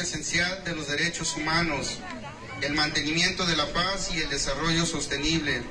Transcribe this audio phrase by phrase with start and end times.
[0.00, 1.98] Esencial de los derechos humanos,
[2.62, 5.62] el mantenimiento de la paz y el desarrollo sostenible,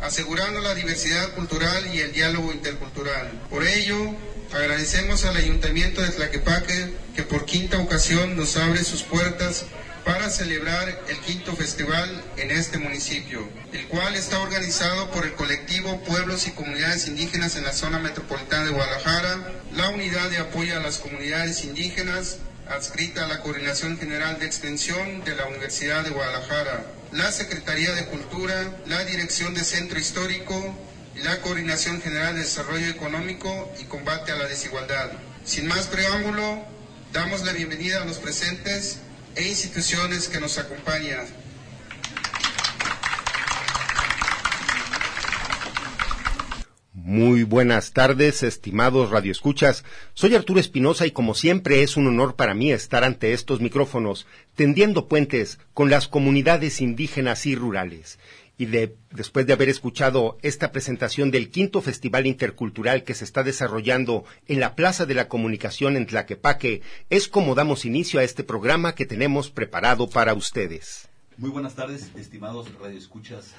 [0.00, 3.30] asegurando la diversidad cultural y el diálogo intercultural.
[3.50, 4.14] Por ello,
[4.52, 9.66] agradecemos al Ayuntamiento de Tlaquepaque que por quinta ocasión nos abre sus puertas
[10.04, 16.02] para celebrar el quinto festival en este municipio, el cual está organizado por el colectivo
[16.04, 20.82] Pueblos y Comunidades Indígenas en la zona metropolitana de Guadalajara, la Unidad de Apoyo a
[20.82, 22.36] las Comunidades Indígenas,
[22.68, 28.06] adscrita a la Coordinación General de Extensión de la Universidad de Guadalajara, la Secretaría de
[28.06, 28.54] Cultura,
[28.86, 30.74] la Dirección de Centro Histórico
[31.14, 35.10] y la Coordinación General de Desarrollo Económico y Combate a la Desigualdad.
[35.44, 36.64] Sin más preámbulo,
[37.12, 38.98] damos la bienvenida a los presentes
[39.36, 41.43] e instituciones que nos acompañan.
[47.06, 49.84] Muy buenas tardes, estimados radioescuchas.
[50.14, 54.26] Soy Arturo Espinosa y como siempre es un honor para mí estar ante estos micrófonos,
[54.54, 58.18] tendiendo puentes con las comunidades indígenas y rurales.
[58.56, 63.42] Y de, después de haber escuchado esta presentación del quinto Festival Intercultural que se está
[63.42, 68.44] desarrollando en la Plaza de la Comunicación en Tlaquepaque, es como damos inicio a este
[68.44, 71.10] programa que tenemos preparado para ustedes.
[71.36, 73.52] Muy buenas tardes, estimados radioescuchas.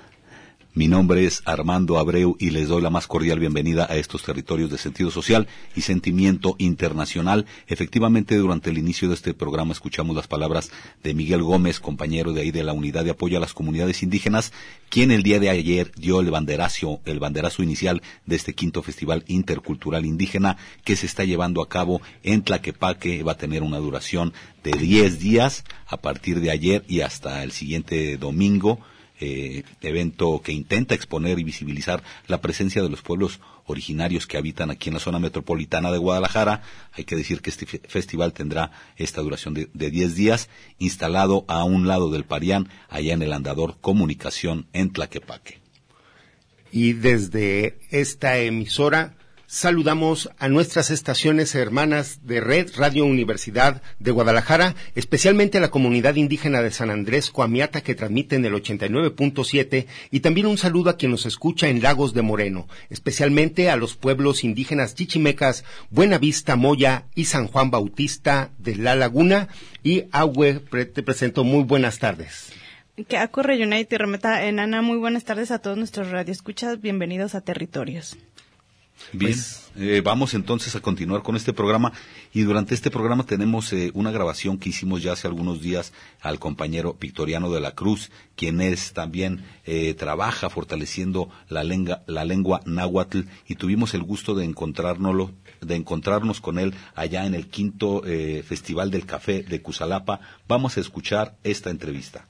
[0.78, 4.70] Mi nombre es Armando Abreu y les doy la más cordial bienvenida a estos territorios
[4.70, 7.46] de sentido social y sentimiento internacional.
[7.68, 10.72] Efectivamente, durante el inicio de este programa escuchamos las palabras
[11.02, 14.52] de Miguel Gómez, compañero de ahí de la Unidad de Apoyo a las Comunidades Indígenas,
[14.90, 19.24] quien el día de ayer dio el banderazo, el banderazo inicial de este quinto Festival
[19.28, 23.24] Intercultural Indígena que se está llevando a cabo en Tlaquepaque.
[23.24, 27.54] Va a tener una duración de 10 días a partir de ayer y hasta el
[27.54, 28.82] siguiente domingo
[29.20, 34.70] eh, evento que intenta exponer y visibilizar la presencia de los pueblos originarios que habitan
[34.72, 36.62] aquí en la zona metropolitana de Guadalajara.
[36.94, 40.50] Hay que decir que este festival tendrá esta duración de, de 10 días,
[40.80, 45.60] instalado a un lado del Parián, allá en el andador Comunicación en Tlaquepaque.
[46.72, 49.16] Y desde esta emisora
[49.48, 56.16] saludamos a nuestras estaciones hermanas de Red Radio Universidad de Guadalajara, especialmente a la comunidad
[56.16, 60.98] indígena de San Andrés Coamiata que transmite en el 89.7 y también un saludo a
[60.98, 67.06] quien nos escucha en Lagos de Moreno, especialmente a los pueblos indígenas chichimecas Buenavista, Moya
[67.16, 69.48] y San Juan Bautista de La Laguna
[69.84, 72.52] y Agüe, te presento muy buenas tardes.
[73.08, 78.18] Que ocurre United Remeta Enana, muy buenas tardes a todos nuestros radioescuchas, bienvenidos a Territorios.
[79.12, 81.92] Bien, pues, eh, vamos entonces a continuar con este programa
[82.34, 86.40] y durante este programa tenemos eh, una grabación que hicimos ya hace algunos días al
[86.40, 92.62] compañero Victoriano de la Cruz, quien es también eh, trabaja fortaleciendo la lengua, la lengua
[92.66, 95.32] náhuatl y tuvimos el gusto de encontrárnoslo,
[95.62, 98.04] de encontrarnos con él allá en el quinto
[98.46, 100.20] Festival del Café de Cusalapa.
[100.48, 102.28] Vamos a escuchar esta entrevista.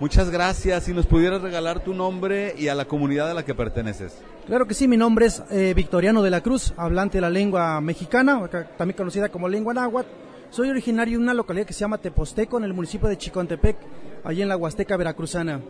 [0.00, 0.84] Muchas gracias.
[0.84, 4.18] Si nos pudieras regalar tu nombre y a la comunidad a la que perteneces.
[4.46, 7.80] Claro que sí, mi nombre es eh, Victoriano de la Cruz, hablante de la lengua
[7.80, 10.08] mexicana, también conocida como lengua náhuatl.
[10.50, 13.76] Soy originario de una localidad que se llama Teposteco, en el municipio de Chicontepec,
[14.24, 15.60] allí en la Huasteca Veracruzana.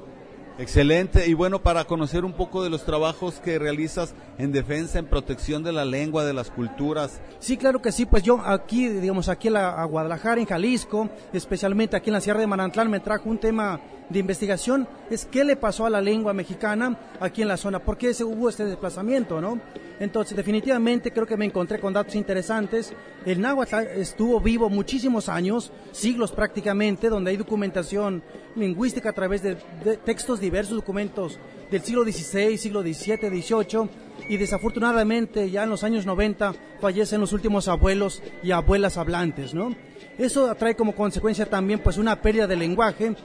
[0.59, 1.27] Excelente.
[1.27, 5.65] Y bueno, para conocer un poco de los trabajos que realizas en defensa, en protección
[5.65, 7.21] de la lengua, de las culturas.
[7.41, 8.07] Sí, claro que sí.
[8.07, 12.21] Pues yo aquí, digamos, aquí en la, a Guadalajara, en Jalisco, especialmente aquí en la
[12.21, 13.81] Sierra de Manantlán, me trajo un tema
[14.15, 17.99] de investigación es qué le pasó a la lengua mexicana aquí en la zona, por
[17.99, 19.61] qué hubo este desplazamiento, ¿no?
[20.01, 22.93] Entonces, definitivamente creo que me encontré con datos interesantes.
[23.27, 28.23] El náhuatl estuvo vivo muchísimos años, siglos prácticamente, donde hay documentación
[28.57, 29.57] lingüística a través de,
[30.05, 31.39] textos diversos, documentos
[31.71, 33.89] del siglo XVI, siglo XVII, XVIII,
[34.29, 39.75] y desafortunadamente ya en los años 90 fallecen los últimos abuelos y abuelas hablantes, ¿no?
[40.17, 43.17] Eso trae como consecuencia también pues una pérdida de lenguaje,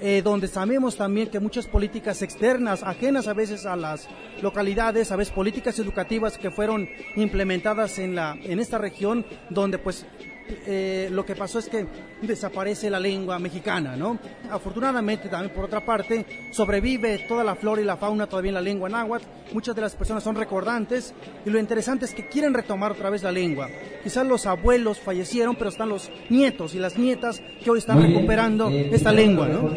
[0.00, 4.08] eh, donde sabemos también que muchas políticas externas, ajenas a veces a las
[4.40, 10.06] localidades, a veces políticas educativas que fueron implementadas en, la, en esta región, donde pues
[10.66, 11.86] eh, lo que pasó es que
[12.22, 14.18] desaparece la lengua mexicana, ¿no?
[14.50, 18.60] Afortunadamente también por otra parte sobrevive toda la flora y la fauna todavía en la
[18.60, 19.24] lengua náhuatl.
[19.52, 21.14] Muchas de las personas son recordantes
[21.44, 23.68] y lo interesante es que quieren retomar otra vez la lengua.
[24.02, 28.68] Quizás los abuelos fallecieron, pero están los nietos y las nietas que hoy están recuperando
[28.70, 29.70] esta lengua, ¿no?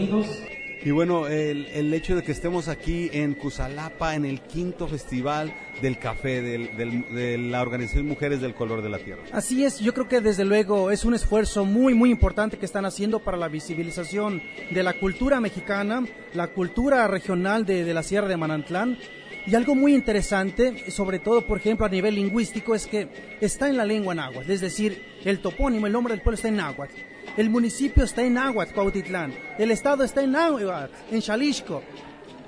[0.83, 5.53] Y bueno, el, el, hecho de que estemos aquí en Cusalapa, en el quinto festival
[5.79, 9.21] del café, del, de la Organización Mujeres del Color de la Tierra.
[9.31, 12.85] Así es, yo creo que desde luego es un esfuerzo muy, muy importante que están
[12.85, 14.41] haciendo para la visibilización
[14.71, 18.97] de la cultura mexicana, la cultura regional de, de la Sierra de Manantlán.
[19.45, 23.77] Y algo muy interesante, sobre todo, por ejemplo, a nivel lingüístico, es que está en
[23.77, 26.93] la lengua náhuatl, es decir, el topónimo, el nombre del pueblo está en náhuatl.
[27.37, 29.33] El municipio está en Nahuatl, Cuautitlán.
[29.57, 31.81] El estado está en Nahuatl, en Xalisco.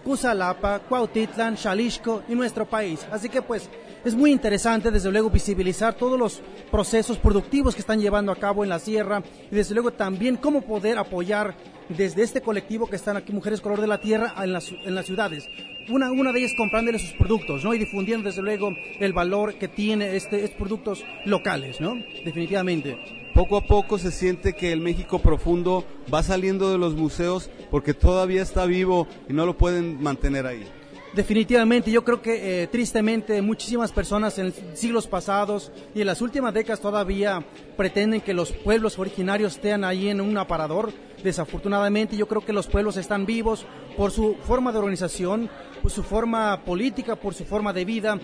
[0.04, 3.06] Cusalapa, Cuautitlán, Xalisco y nuestro país.
[3.10, 3.70] Así que pues
[4.06, 6.42] es muy interesante desde luego visibilizar todos los
[6.72, 10.62] procesos productivos que están llevando a cabo en la sierra y desde luego también cómo
[10.62, 11.56] poder apoyar
[11.90, 15.06] desde este colectivo que están aquí Mujeres Color de la Tierra en las, en las
[15.06, 15.48] ciudades.
[15.90, 17.74] Una, una de ellas comprándole sus productos, ¿no?
[17.74, 18.70] Y difundiendo desde luego
[19.00, 21.96] el valor que tiene este, estos productos locales, ¿no?
[22.24, 22.98] Definitivamente
[23.34, 25.84] poco a poco se siente que el México profundo
[26.14, 30.64] va saliendo de los museos porque todavía está vivo y no lo pueden mantener ahí.
[31.16, 36.56] Definitivamente, yo creo que eh, tristemente muchísimas personas en siglos pasados y en las últimas
[36.56, 37.46] décadas todavía
[37.78, 40.92] pretenden que los pueblos originarios estén ahí en un aparador.
[41.24, 43.64] Desafortunadamente, yo creo que los pueblos están vivos
[43.96, 45.52] por su forma de organización,
[45.84, 48.20] por su forma política, por su forma de vida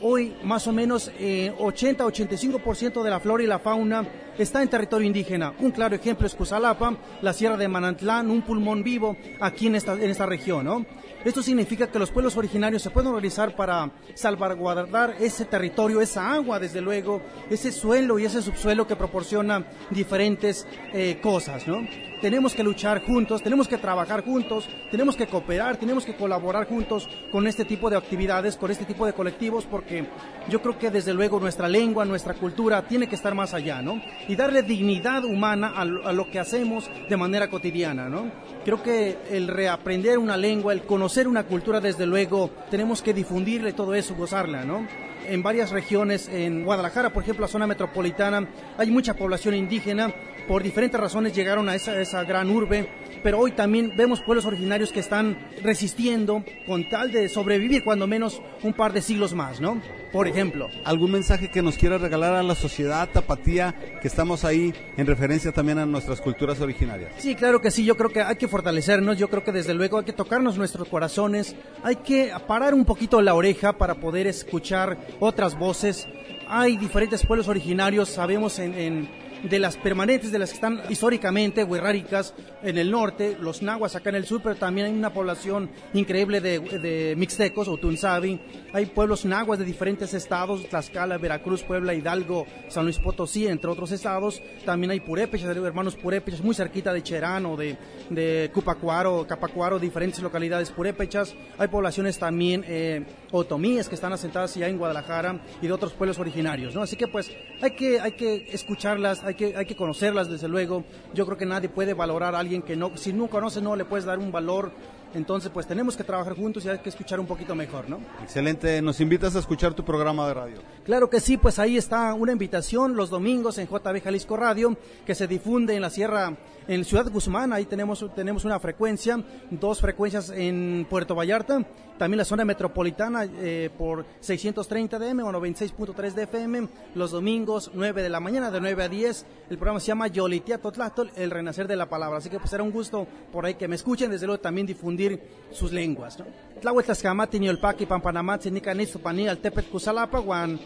[0.00, 4.06] hoy más o menos 80-85% eh, de la flora y la fauna
[4.36, 5.54] está en territorio indígena.
[5.60, 9.94] Un claro ejemplo es Cusalapa, la Sierra de Manantlán, un pulmón vivo aquí en esta,
[9.94, 10.66] en esta región.
[10.66, 10.84] ¿no?
[11.24, 16.58] Esto significa que los pueblos originarios se pueden organizar para salvaguardar ese territorio, esa agua,
[16.58, 21.66] desde luego, ese suelo y ese subsuelo que proporciona diferentes eh, cosas.
[21.66, 21.78] ¿no?
[22.24, 27.06] Tenemos que luchar juntos, tenemos que trabajar juntos, tenemos que cooperar, tenemos que colaborar juntos
[27.30, 30.06] con este tipo de actividades, con este tipo de colectivos, porque
[30.48, 34.00] yo creo que desde luego nuestra lengua, nuestra cultura tiene que estar más allá, ¿no?
[34.26, 38.32] Y darle dignidad humana a lo, que hacemos de manera cotidiana, ¿no?
[38.64, 43.74] Creo que el reaprender una lengua, el conocer una cultura, desde luego, tenemos que difundirle
[43.74, 44.88] todo eso, gozarla, ¿no?
[45.26, 48.46] en varias regiones, en Guadalajara, por ejemplo, la zona metropolitana,
[48.76, 50.12] hay mucha población indígena
[50.46, 52.88] por diferentes razones llegaron a esa, esa gran urbe,
[53.22, 58.42] pero hoy también vemos pueblos originarios que están resistiendo con tal de sobrevivir cuando menos
[58.62, 59.80] un par de siglos más, ¿no?
[60.12, 60.68] Por ejemplo.
[60.84, 65.52] ¿Algún mensaje que nos quiera regalar a la sociedad tapatía que estamos ahí en referencia
[65.52, 67.12] también a nuestras culturas originarias?
[67.18, 69.98] Sí, claro que sí, yo creo que hay que fortalecernos, yo creo que desde luego
[69.98, 74.98] hay que tocarnos nuestros corazones, hay que parar un poquito la oreja para poder escuchar
[75.18, 76.06] otras voces.
[76.46, 79.08] Hay diferentes pueblos originarios, sabemos en
[79.48, 84.10] de las permanentes, de las que están históricamente huerráricas en el norte, los nahuas acá
[84.10, 88.40] en el sur, pero también hay una población increíble de, de mixtecos o tunzavi.
[88.72, 93.92] Hay pueblos nahuas de diferentes estados, Tlaxcala, Veracruz, Puebla, Hidalgo, San Luis Potosí, entre otros
[93.92, 94.42] estados.
[94.64, 97.76] También hay purépechas, hermanos purépechas, muy cerquita de Cherán o de,
[98.10, 101.34] de Cupacuaro, Capacuaro, diferentes localidades purépechas.
[101.58, 106.18] Hay poblaciones también eh, otomíes que están asentadas ya en Guadalajara y de otros pueblos
[106.18, 106.82] originarios, ¿no?
[106.82, 110.84] Así que pues hay que, hay que escucharlas, que, hay que conocerlas desde luego.
[111.12, 113.84] Yo creo que nadie puede valorar a alguien que no, si no conoce no le
[113.84, 114.72] puedes dar un valor
[115.14, 118.00] entonces, pues tenemos que trabajar juntos y hay que escuchar un poquito mejor, ¿no?
[118.22, 118.82] Excelente.
[118.82, 120.56] ¿Nos invitas a escuchar tu programa de radio?
[120.84, 125.14] Claro que sí, pues ahí está una invitación los domingos en JB Jalisco Radio, que
[125.14, 127.52] se difunde en la Sierra, en Ciudad Guzmán.
[127.52, 131.64] Ahí tenemos, tenemos una frecuencia, dos frecuencias en Puerto Vallarta,
[131.98, 138.02] también la zona metropolitana eh, por 630 DM o 96.3 de FM, los domingos 9
[138.02, 139.26] de la mañana, de 9 a 10.
[139.48, 142.18] El programa se llama Yolitia Totlatol, el renacer de la palabra.
[142.18, 145.03] Así que pues será un gusto por ahí que me escuchen, desde luego también difundir
[145.08, 146.18] difundir sus lenguas.
[146.18, 146.26] ¿no?
[146.60, 150.58] Tlahuel Tlaxcamati, Niolpaqui, Pampanamatzi, Nicanitzo, Pani, Altepet, Cusalapa, Guan,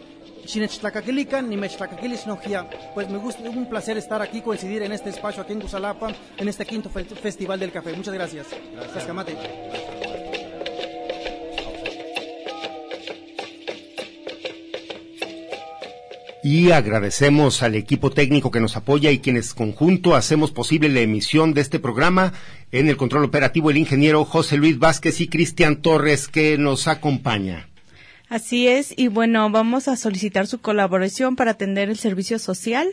[0.47, 2.69] Chinechtlacakilican, Nimechtlacakilish, Nojia.
[2.95, 6.49] Pues me gusta, un placer estar aquí, coincidir en este espacio aquí en Cusalapa, en
[6.49, 7.93] este quinto fe- Festival del Café.
[7.93, 8.47] Muchas gracias.
[8.93, 9.33] Tlaxcamati.
[16.43, 21.53] Y agradecemos al equipo técnico que nos apoya y quienes conjunto hacemos posible la emisión
[21.53, 22.33] de este programa.
[22.71, 27.69] En el control operativo el ingeniero José Luis Vázquez y Cristian Torres que nos acompaña.
[28.29, 32.87] Así es, y bueno, vamos a solicitar su colaboración para atender el servicio social.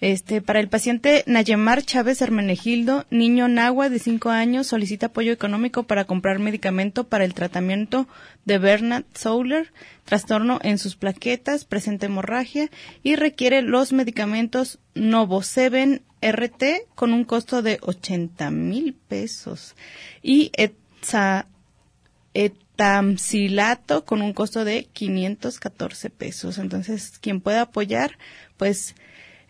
[0.00, 5.84] Este, para el paciente Nayemar Chávez Hermenegildo, niño Nahua de 5 años, solicita apoyo económico
[5.84, 8.08] para comprar medicamento para el tratamiento
[8.44, 9.72] de Bernard Souler,
[10.04, 12.68] trastorno en sus plaquetas, presenta hemorragia
[13.04, 19.76] y requiere los medicamentos Novoseven RT con un costo de 80 mil pesos
[20.22, 21.46] y Etza-
[22.74, 26.58] etamcilato con un costo de 514 pesos.
[26.58, 28.18] Entonces, quien pueda apoyar,
[28.56, 28.94] pues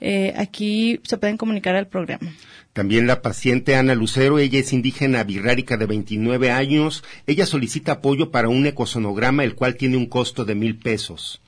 [0.00, 2.34] eh, aquí se pueden comunicar al programa.
[2.72, 7.04] También la paciente Ana Lucero, ella es indígena birrárica de 29 años.
[7.26, 11.40] Ella solicita apoyo para un ecosonograma, el cual tiene un costo de mil pesos.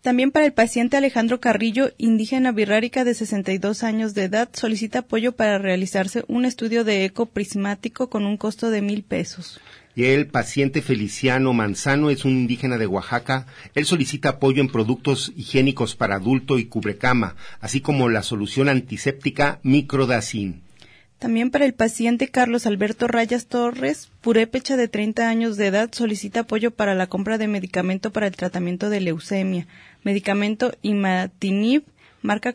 [0.00, 5.32] También para el paciente Alejandro Carrillo, indígena birrárica de 62 años de edad, solicita apoyo
[5.32, 9.60] para realizarse un estudio de eco prismático con un costo de mil pesos.
[9.94, 13.46] Y el paciente Feliciano Manzano es un indígena de Oaxaca.
[13.74, 19.60] Él solicita apoyo en productos higiénicos para adulto y cubrecama, así como la solución antiséptica
[19.62, 20.62] Microdacin.
[21.22, 26.40] También para el paciente Carlos Alberto Rayas Torres, purépecha de 30 años de edad, solicita
[26.40, 29.68] apoyo para la compra de medicamento para el tratamiento de leucemia.
[30.02, 31.84] Medicamento Imatinib,
[32.22, 32.52] marca,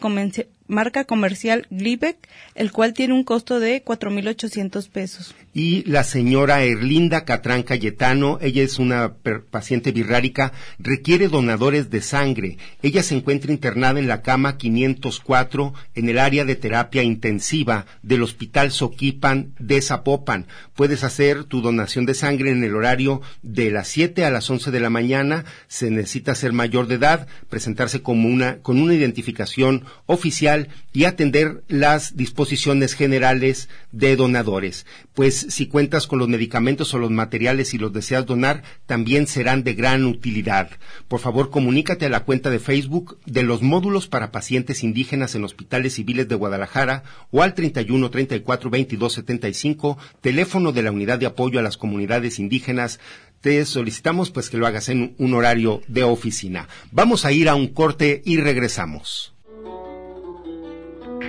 [0.67, 2.17] marca comercial Glivec,
[2.55, 5.33] el cual tiene un costo de 4.800 pesos.
[5.59, 9.15] Y la señora Erlinda Catrán Cayetano, ella es una
[9.49, 12.59] paciente birrárica, requiere donadores de sangre.
[12.83, 18.21] Ella se encuentra internada en la cama 504 en el área de terapia intensiva del
[18.21, 20.45] Hospital Soquipan de Zapopan.
[20.75, 24.69] Puedes hacer tu donación de sangre en el horario de las 7 a las 11
[24.69, 25.43] de la mañana.
[25.67, 31.63] Se necesita ser mayor de edad, presentarse como una, con una identificación oficial y atender
[31.67, 34.85] las disposiciones generales de donadores.
[35.15, 39.63] Pues si cuentas con los medicamentos o los materiales y los deseas donar, también serán
[39.63, 40.69] de gran utilidad.
[41.07, 45.43] Por favor, comunícate a la cuenta de Facebook de los módulos para pacientes indígenas en
[45.43, 51.25] hospitales civiles de Guadalajara o al 31 34 22 75, teléfono de la Unidad de
[51.25, 52.99] Apoyo a las Comunidades Indígenas.
[53.41, 56.67] Te solicitamos pues que lo hagas en un horario de oficina.
[56.91, 59.33] Vamos a ir a un corte y regresamos.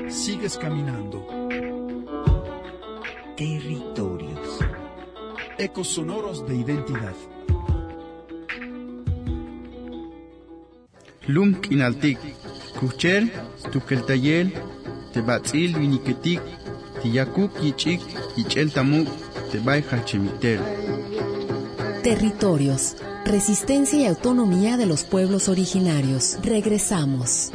[0.08, 1.37] Sigues caminando.
[3.38, 4.58] Territorios.
[5.58, 7.14] Ecos sonoros de identidad.
[11.28, 12.18] Lum kinaltik,
[12.80, 13.30] kuchel,
[13.70, 14.52] tukeltayel,
[15.12, 16.40] tebatzil viniketik,
[17.00, 18.00] tiyakuk yichik,
[18.36, 19.06] yichel tamuk,
[19.52, 19.84] tebay.
[22.02, 22.96] Territorios.
[23.24, 26.38] Resistencia y autonomía de los pueblos originarios.
[26.42, 27.52] Regresamos.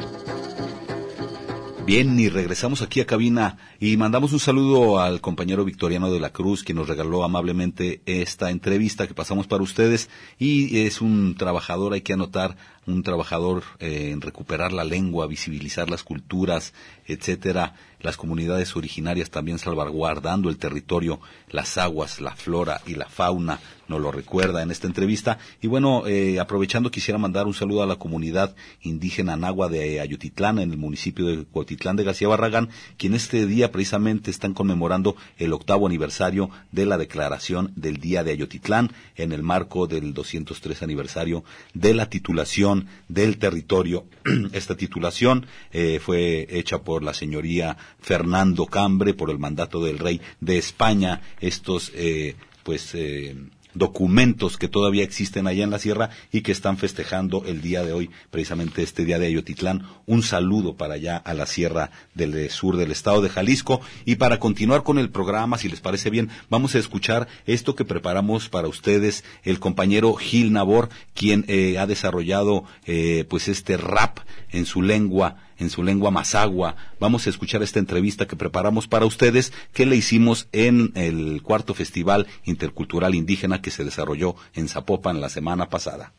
[1.85, 6.29] Bien, y regresamos aquí a cabina y mandamos un saludo al compañero Victoriano de la
[6.29, 10.09] Cruz, que nos regaló amablemente esta entrevista que pasamos para ustedes.
[10.39, 15.89] Y es un trabajador, hay que anotar, un trabajador eh, en recuperar la lengua, visibilizar
[15.89, 16.73] las culturas,
[17.05, 23.59] etcétera, las comunidades originarias también salvaguardando el territorio, las aguas, la flora y la fauna,
[23.87, 25.39] nos lo recuerda en esta entrevista.
[25.61, 30.59] Y bueno, eh, aprovechando quisiera mandar un saludo a la comunidad indígena Nahua de Ayotitlán,
[30.59, 35.51] en el municipio de Cuautitlán de García Barragán, quien este día precisamente están conmemorando el
[35.51, 41.43] octavo aniversario de la declaración del Día de Ayotitlán, en el marco del 203 aniversario
[41.73, 44.05] de la titulación del territorio.
[44.53, 50.21] Esta titulación eh, fue hecha por la señoría Fernando Cambre por el mandato del rey
[50.39, 51.21] de España.
[51.41, 53.35] Estos, eh, pues, eh,
[53.73, 57.93] documentos que todavía existen allá en la sierra y que están festejando el día de
[57.93, 59.87] hoy, precisamente este día de Ayotitlán.
[60.05, 63.81] Un saludo para allá a la sierra del sur del estado de Jalisco.
[64.05, 67.85] Y para continuar con el programa, si les parece bien, vamos a escuchar esto que
[67.85, 74.19] preparamos para ustedes el compañero Gil Nabor, quien eh, ha desarrollado eh, pues este rap
[74.51, 76.75] en su lengua en su lengua mazagua.
[76.99, 81.73] Vamos a escuchar esta entrevista que preparamos para ustedes, que le hicimos en el cuarto
[81.73, 86.13] Festival Intercultural Indígena que se desarrolló en Zapopan la semana pasada.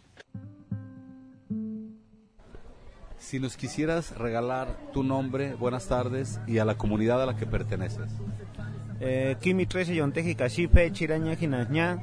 [3.18, 7.46] Si nos quisieras regalar tu nombre, buenas tardes, y a la comunidad a la que
[7.46, 8.12] perteneces.
[9.00, 12.00] Eh, Kimi 13 Yonteji Kashipe, Chiraña.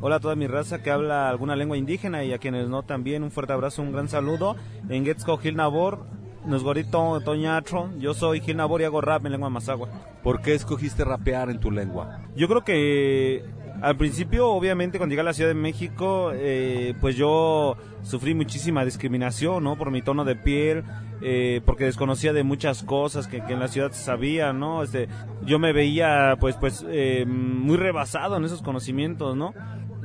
[0.00, 3.22] Hola a toda mi raza que habla alguna lengua indígena y a quienes no también
[3.22, 4.56] un fuerte abrazo, un gran saludo.
[4.88, 6.06] En Getsko Gil Nabor,
[6.46, 9.88] Nosgorito Toñatro, yo soy Gil Nabor y hago rap en lengua mazagua.
[10.22, 12.20] ¿Por qué escogiste rapear en tu lengua?
[12.36, 13.44] Yo creo que
[13.80, 18.84] al principio, obviamente, cuando llegué a la Ciudad de México, eh, pues yo sufrí muchísima
[18.84, 19.76] discriminación, ¿no?
[19.76, 20.84] Por mi tono de piel,
[21.22, 24.82] eh, porque desconocía de muchas cosas que, que, en la ciudad se sabía, ¿no?
[24.82, 25.08] Este,
[25.44, 29.54] yo me veía, pues, pues, eh, muy rebasado en esos conocimientos, ¿no?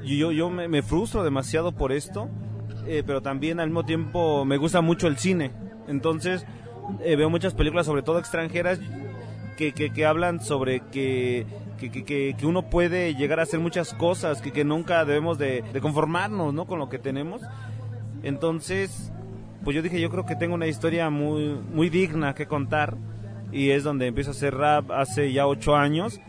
[0.03, 2.29] Y yo, yo me, me frustro demasiado por esto,
[2.86, 5.51] eh, pero también al mismo tiempo me gusta mucho el cine.
[5.89, 6.46] Entonces,
[7.03, 8.79] eh, veo muchas películas, sobre todo extranjeras,
[9.58, 11.46] que, que, hablan sobre que
[11.79, 15.63] que, que, que, uno puede llegar a hacer muchas cosas, que, que nunca debemos de,
[15.81, 16.65] conformarnos ¿no?
[16.65, 17.41] con lo que tenemos.
[18.22, 19.12] Entonces,
[19.63, 22.98] pues yo dije, yo creo que tengo una historia muy, muy digna que contar
[23.51, 26.19] y es donde empiezo a hacer rap hace ya ocho años.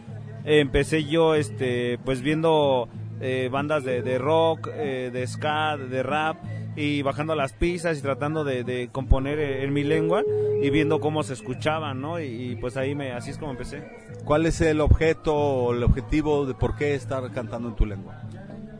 [0.44, 2.88] Empecé yo este, pues viendo
[3.20, 6.36] eh, bandas de, de rock, eh, de ska, de rap
[6.80, 10.22] y bajando las pistas y tratando de, de componer en mi lengua
[10.62, 12.18] y viendo cómo se escuchaban, ¿no?
[12.18, 13.82] Y, y, pues ahí me, así es como empecé.
[14.25, 18.22] ¿Cuál es el objeto o el objetivo de por qué estar cantando en tu lengua?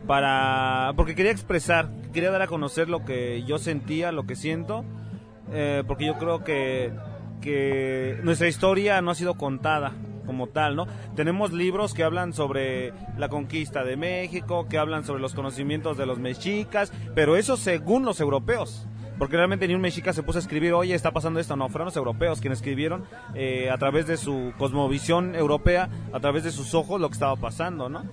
[0.07, 4.83] Para, porque quería expresar, quería dar a conocer lo que yo sentía, lo que siento,
[5.53, 6.91] eh, porque yo creo que,
[7.39, 9.93] que nuestra historia no ha sido contada
[10.31, 10.87] como tal, ¿no?
[11.13, 16.05] Tenemos libros que hablan sobre la conquista de México, que hablan sobre los conocimientos de
[16.05, 18.87] los mexicas, pero eso según los europeos.
[19.19, 21.57] Porque realmente ni un mexica se puso a escribir, oye, está pasando esto.
[21.57, 23.03] No, fueron los europeos quienes escribieron
[23.35, 27.35] eh, a través de su cosmovisión europea, a través de sus ojos, lo que estaba
[27.35, 28.05] pasando, ¿no?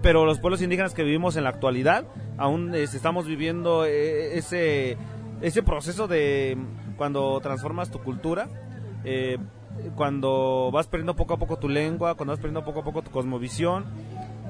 [0.00, 2.04] Pero los pueblos indígenas que vivimos en la actualidad,
[2.36, 4.96] aún eh, estamos viviendo eh, ese,
[5.40, 6.56] ese proceso de
[6.96, 8.48] cuando transformas tu cultura,
[9.04, 9.38] eh,
[9.94, 13.10] cuando vas perdiendo poco a poco tu lengua, cuando vas perdiendo poco a poco tu
[13.10, 13.84] cosmovisión.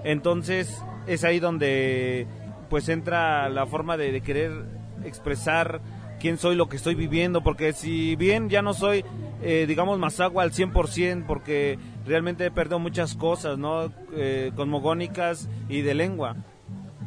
[0.04, 2.26] Entonces es ahí donde
[2.68, 4.52] pues entra la forma de, querer
[5.04, 5.80] expresar
[6.20, 9.04] quién soy, lo que estoy viviendo, porque si bien ya no soy,
[9.42, 13.92] eh, digamos, Mazagua al 100%, porque realmente he perdido muchas cosas, ¿no?
[14.12, 16.36] Eh, cosmogónicas y de lengua.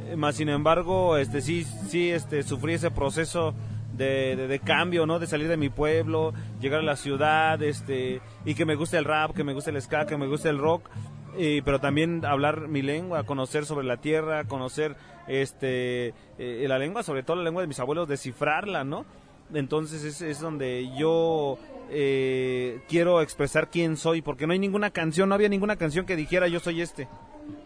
[0.07, 3.53] Eh, más sin embargo, este sí, sí, este, sufrí ese proceso
[3.97, 5.19] de, de, de, cambio, ¿no?
[5.19, 9.05] De salir de mi pueblo, llegar a la ciudad, este, y que me guste el
[9.05, 10.89] rap, que me guste el ska, que me guste el rock,
[11.37, 14.95] y, pero también hablar mi lengua, conocer sobre la tierra, conocer
[15.27, 19.05] este eh, la lengua, sobre todo la lengua de mis abuelos, descifrarla, ¿no?
[19.53, 21.57] Entonces es, es donde yo
[21.89, 26.15] eh, quiero expresar quién soy, porque no hay ninguna canción, no había ninguna canción que
[26.15, 27.07] dijera yo soy este,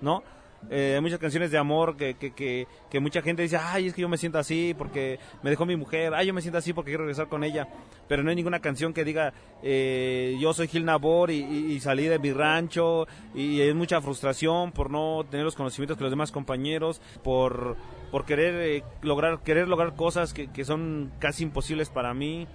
[0.01, 0.23] ¿no?
[0.69, 4.01] Eh, hay muchas canciones de amor que, que, que, mucha gente dice, ay, es que
[4.01, 6.91] yo me siento así porque me dejó mi mujer, ay, yo me siento así porque
[6.91, 7.67] quiero regresar con ella,
[8.07, 11.79] pero no hay ninguna canción que diga, eh, yo soy Gil Nabor y, y, y,
[11.79, 16.11] salí de mi rancho y hay mucha frustración por no tener los conocimientos que los
[16.11, 17.77] demás compañeros, por,
[18.11, 22.47] por querer eh, lograr, querer lograr cosas que, que son casi imposibles para mí.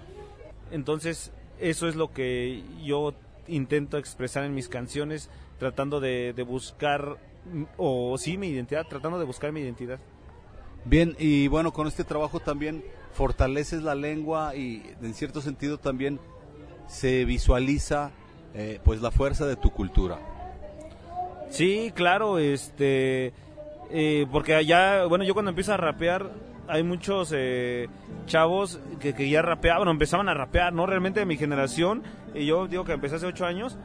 [0.71, 3.13] Entonces, eso es lo que yo
[3.47, 7.17] intento expresar en mis canciones, tratando de, de buscar
[7.77, 9.99] o sí mi identidad, tratando de buscar mi identidad.
[10.85, 16.19] Bien, y bueno, con este trabajo también fortaleces la lengua y en cierto sentido también
[16.87, 18.11] se visualiza
[18.53, 20.17] eh, pues la fuerza de tu cultura.
[21.49, 23.33] Sí, claro, este,
[23.91, 26.31] eh, porque allá, bueno, yo cuando empiezo a rapear,
[26.67, 27.89] hay muchos eh,
[28.25, 30.85] chavos que, que, ya rapeaban, o empezaban a rapear, ¿no?
[30.85, 33.77] Realmente de mi generación, y yo digo que empecé hace ocho años,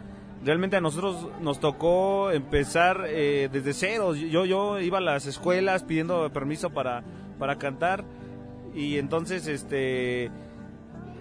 [0.47, 4.15] realmente a nosotros nos tocó empezar eh, desde cero.
[4.15, 7.03] Yo, yo iba a las escuelas pidiendo permiso para,
[7.39, 8.05] para cantar
[8.75, 10.31] y entonces este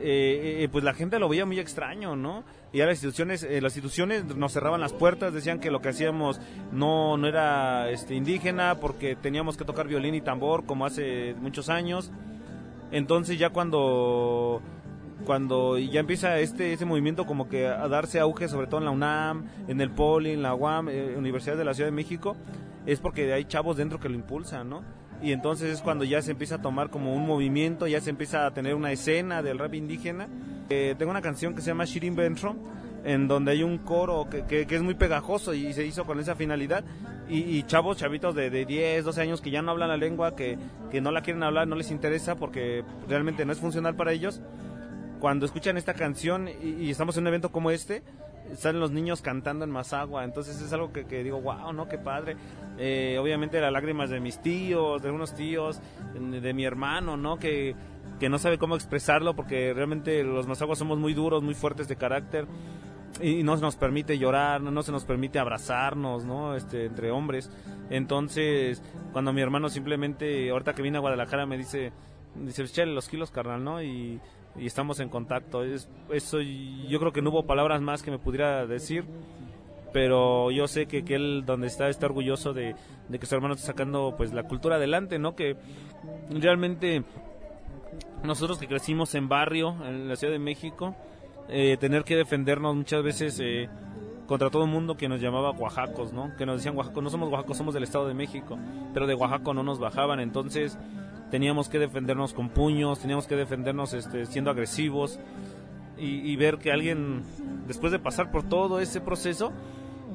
[0.02, 2.44] eh, eh, pues la gente lo veía muy extraño, ¿no?
[2.74, 5.90] Y a las instituciones, eh, las instituciones nos cerraban las puertas, decían que lo que
[5.90, 6.42] hacíamos
[6.74, 11.70] no, no era este, indígena porque teníamos que tocar violín y tambor como hace muchos
[11.70, 12.12] años.
[12.92, 14.62] Entonces ya cuando
[15.26, 18.92] cuando ya empieza este ese movimiento como que a darse auge sobre todo en la
[18.92, 22.38] UNAM, en el Poli, en la UAM, eh, Universidad de la Ciudad de México,
[22.86, 24.84] es porque hay chavos dentro que lo impulsan, ¿no?
[25.22, 28.46] Y entonces es cuando ya se empieza a tomar como un movimiento, ya se empieza
[28.46, 30.28] a tener una escena del rap indígena.
[30.70, 32.56] Eh, tengo una canción que se llama Shirin Bentro,
[33.04, 36.20] en donde hay un coro que, que, que, es muy pegajoso y se hizo con
[36.20, 36.84] esa finalidad.
[37.30, 40.36] Y, y chavos, chavitos de, de, 10, 12 años que ya no hablan la lengua,
[40.36, 40.58] que,
[40.92, 44.42] que no la quieren hablar, no les interesa porque realmente no es funcional para ellos
[45.26, 48.04] cuando escuchan esta canción y, estamos en un evento como este,
[48.56, 51.88] salen los niños cantando en Mazagua, entonces es algo que, digo, wow, ¿no?
[51.88, 52.38] Qué padre.
[52.78, 55.82] Eh, obviamente las lágrimas de mis tíos, de unos tíos,
[56.14, 57.40] de, de mi hermano, ¿no?
[57.40, 57.76] Que,
[58.20, 61.96] que, no sabe cómo expresarlo porque realmente los Mazaguas somos muy duros, muy fuertes de
[61.96, 62.46] carácter.
[63.20, 66.56] y no se nos permite llorar, no, se nos permite abrazarnos, ¿no?
[66.56, 67.50] Este, entre hombres.
[67.90, 71.94] Entonces, cuando mi hermano simplemente, ahorita que viene a Guadalajara, me dice,
[72.36, 73.82] dice, chale los kilos, carnal, ¿no?
[73.82, 74.22] Y,
[74.60, 75.64] estamos en contacto.
[75.64, 79.06] Es, eso, yo creo que no hubo palabras más que me pudiera decir,
[79.94, 82.76] pero yo sé que, que él, donde está, está orgulloso de,
[83.10, 85.36] de que su hermano está sacando, pues, la cultura adelante, ¿no?
[85.36, 85.56] Que
[86.30, 87.04] realmente
[88.24, 90.96] nosotros que crecimos en barrio, en la Ciudad de México,
[91.48, 93.70] eh, tener que defendernos muchas veces eh,
[94.28, 96.36] contra todo el mundo que nos llamaba oaxacos, ¿no?
[96.36, 98.58] Que nos decían oaxacos, no somos oaxacos, somos del Estado de México,
[98.94, 100.78] pero de Oaxaco no nos bajaban, entonces
[101.36, 105.20] teníamos que defendernos con puños, teníamos que defendernos este, siendo agresivos
[105.98, 107.24] y, ver que alguien,
[107.68, 109.52] después de pasar por todo ese proceso,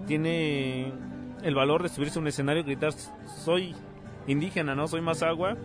[0.07, 0.95] tiene
[1.43, 2.93] el valor de subirse a un escenario y gritar,
[3.45, 3.75] soy
[4.29, 4.89] indígena, ¿no?
[4.89, 5.59] Soy más agua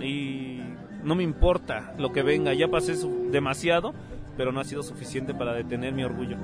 [0.00, 0.58] y
[1.04, 2.96] no me importa lo que venga, ya pasé
[3.30, 3.94] demasiado
[4.36, 6.36] pero no ha sido suficiente para detener mi orgullo.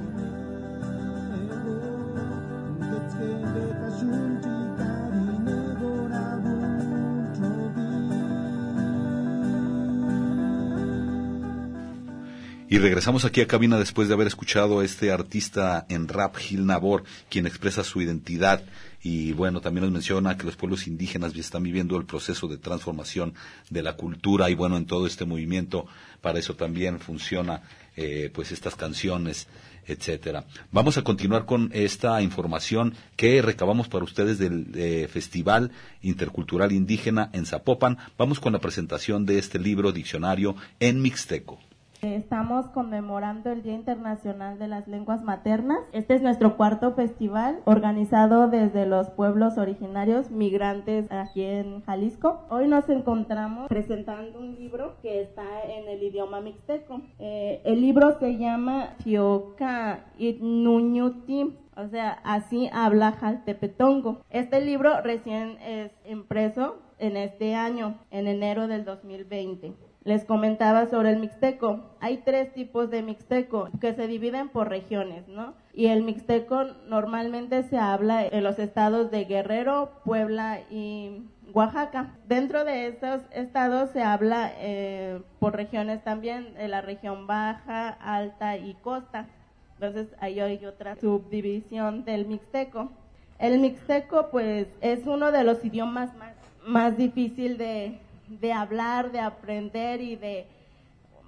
[12.72, 16.64] Y regresamos aquí a cabina después de haber escuchado a este artista en rap, Gil
[16.64, 18.64] Nabor, quien expresa su identidad
[19.02, 23.34] y bueno, también nos menciona que los pueblos indígenas están viviendo el proceso de transformación
[23.68, 25.84] de la cultura y bueno, en todo este movimiento,
[26.22, 27.60] para eso también funciona
[27.94, 29.48] eh, pues estas canciones,
[29.86, 30.46] etcétera.
[30.70, 37.28] Vamos a continuar con esta información que recabamos para ustedes del eh, Festival Intercultural Indígena
[37.34, 37.98] en Zapopan.
[38.16, 41.60] Vamos con la presentación de este libro diccionario en Mixteco.
[42.02, 45.78] Estamos conmemorando el Día Internacional de las Lenguas Maternas.
[45.92, 52.44] Este es nuestro cuarto festival organizado desde los pueblos originarios migrantes aquí en Jalisco.
[52.50, 57.02] Hoy nos encontramos presentando un libro que está en el idioma mixteco.
[57.20, 64.22] Eh, el libro se llama Tioca Itnuñuti o sea, así habla Jaltepetongo.
[64.28, 71.10] Este libro recién es impreso en este año, en enero del 2020 les comentaba sobre
[71.10, 71.80] el mixteco.
[72.00, 75.54] Hay tres tipos de mixteco que se dividen por regiones, ¿no?
[75.72, 81.22] Y el mixteco normalmente se habla en los estados de Guerrero, Puebla y
[81.54, 82.14] Oaxaca.
[82.26, 88.56] Dentro de esos estados se habla eh, por regiones también, de la región baja, alta
[88.56, 89.26] y costa.
[89.74, 92.90] Entonces ahí hay otra subdivisión del mixteco.
[93.38, 96.34] El mixteco pues es uno de los idiomas más,
[96.64, 97.98] más difícil de,
[98.40, 100.46] de hablar, de aprender y de,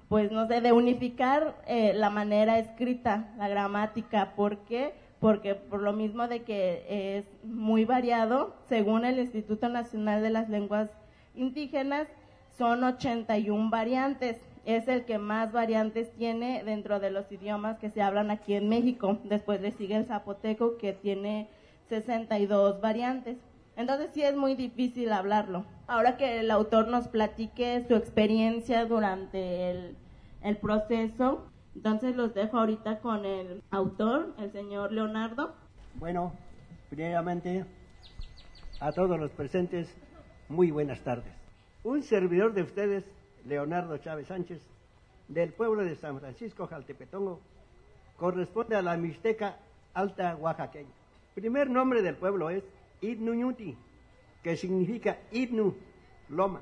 [0.09, 4.33] pues no sé, de unificar eh, la manera escrita, la gramática.
[4.35, 4.93] ¿Por qué?
[5.19, 10.49] Porque por lo mismo de que es muy variado, según el Instituto Nacional de las
[10.49, 10.89] Lenguas
[11.35, 12.07] Indígenas,
[12.57, 14.37] son 81 variantes.
[14.65, 18.67] Es el que más variantes tiene dentro de los idiomas que se hablan aquí en
[18.67, 19.19] México.
[19.23, 21.49] Después le sigue el zapoteco, que tiene
[21.89, 23.37] 62 variantes.
[23.75, 25.65] Entonces sí es muy difícil hablarlo.
[25.87, 29.95] Ahora que el autor nos platique su experiencia durante el,
[30.41, 31.45] el proceso,
[31.75, 35.53] entonces los dejo ahorita con el autor, el señor Leonardo.
[35.95, 36.33] Bueno,
[36.89, 37.65] primeramente
[38.79, 39.95] a todos los presentes,
[40.49, 41.31] muy buenas tardes.
[41.83, 43.05] Un servidor de ustedes,
[43.45, 44.65] Leonardo Chávez Sánchez,
[45.27, 47.39] del pueblo de San Francisco Jaltepetongo,
[48.17, 49.57] corresponde a la Mixteca
[49.93, 50.89] Alta Oaxaqueña.
[51.35, 52.63] Primer nombre del pueblo es
[53.01, 53.77] Idnuñuti,
[54.45, 55.73] que significa Idnu,
[56.29, 56.61] loma,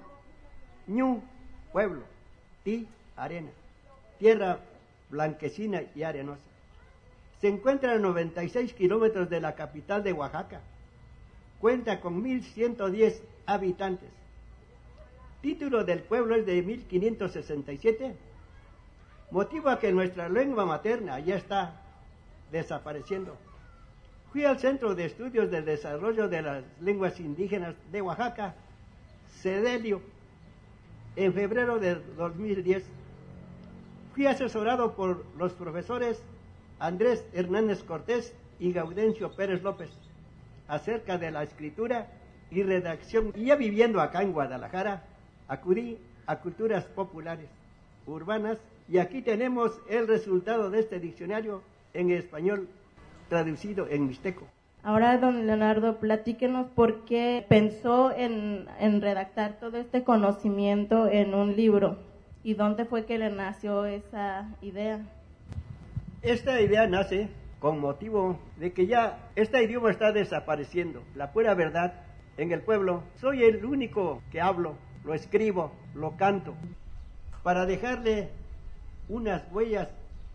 [0.88, 1.22] Ñu,
[1.74, 2.04] pueblo,
[2.64, 3.50] Ti, arena,
[4.20, 4.60] tierra
[5.10, 6.48] blanquecina y arenosa.
[7.42, 10.62] Se encuentra a 96 kilómetros de la capital de Oaxaca.
[11.60, 14.10] Cuenta con 1.110 habitantes.
[15.42, 18.16] Título del pueblo es de 1567.
[19.30, 21.82] Motivo a que nuestra lengua materna ya está
[22.50, 23.36] desapareciendo.
[24.34, 28.56] Fui al Centro de Estudios del Desarrollo de las Lenguas Indígenas de Oaxaca,
[29.30, 30.02] Cedelio,
[31.16, 32.84] en febrero de 2010.
[34.16, 36.20] Fui asesorado por los profesores
[36.80, 39.92] Andrés Hernández Cortés y Gaudencio Pérez López
[40.68, 42.08] acerca de la escritura
[42.50, 43.34] y redacción.
[43.36, 45.04] Y ya viviendo acá en Guadalajara,
[45.48, 47.50] acudí a culturas populares,
[48.08, 48.58] urbanas,
[48.90, 51.62] y aquí tenemos el resultado de este diccionario
[51.94, 52.68] en español
[53.34, 54.46] traducido en mixteco.
[54.84, 58.68] Ahora, don Leonardo, platíquenos por qué pensó en,
[59.02, 61.98] redactar todo este conocimiento en un libro
[62.44, 65.00] y dónde fue que le nació esa idea.
[66.22, 71.02] Esta idea nace con motivo de que ya este idioma está desapareciendo.
[71.16, 71.94] La pura verdad,
[72.38, 76.54] en el pueblo soy el único que hablo, lo escribo, lo canto,
[77.42, 78.30] para dejarle
[79.10, 79.90] unas huellas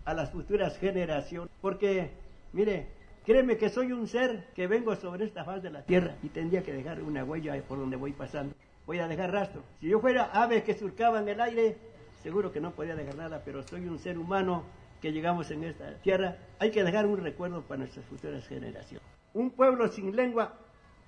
[0.05, 2.11] a las futuras generaciones, porque,
[2.53, 2.87] mire,
[3.25, 6.63] créeme que soy un ser que vengo sobre esta faz de la tierra y tendría
[6.63, 8.55] que dejar una huella por donde voy pasando.
[8.87, 9.63] Voy a dejar rastro.
[9.81, 11.77] Si yo fuera ave que surcaba en el aire,
[12.23, 14.65] seguro que no podía dejar nada, pero soy un ser humano
[15.01, 16.39] que llegamos en esta tierra.
[16.59, 19.07] Hay que dejar un recuerdo para nuestras futuras generaciones.
[19.35, 20.55] Un pueblo sin lengua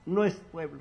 [0.07, 0.81] no es pueblo.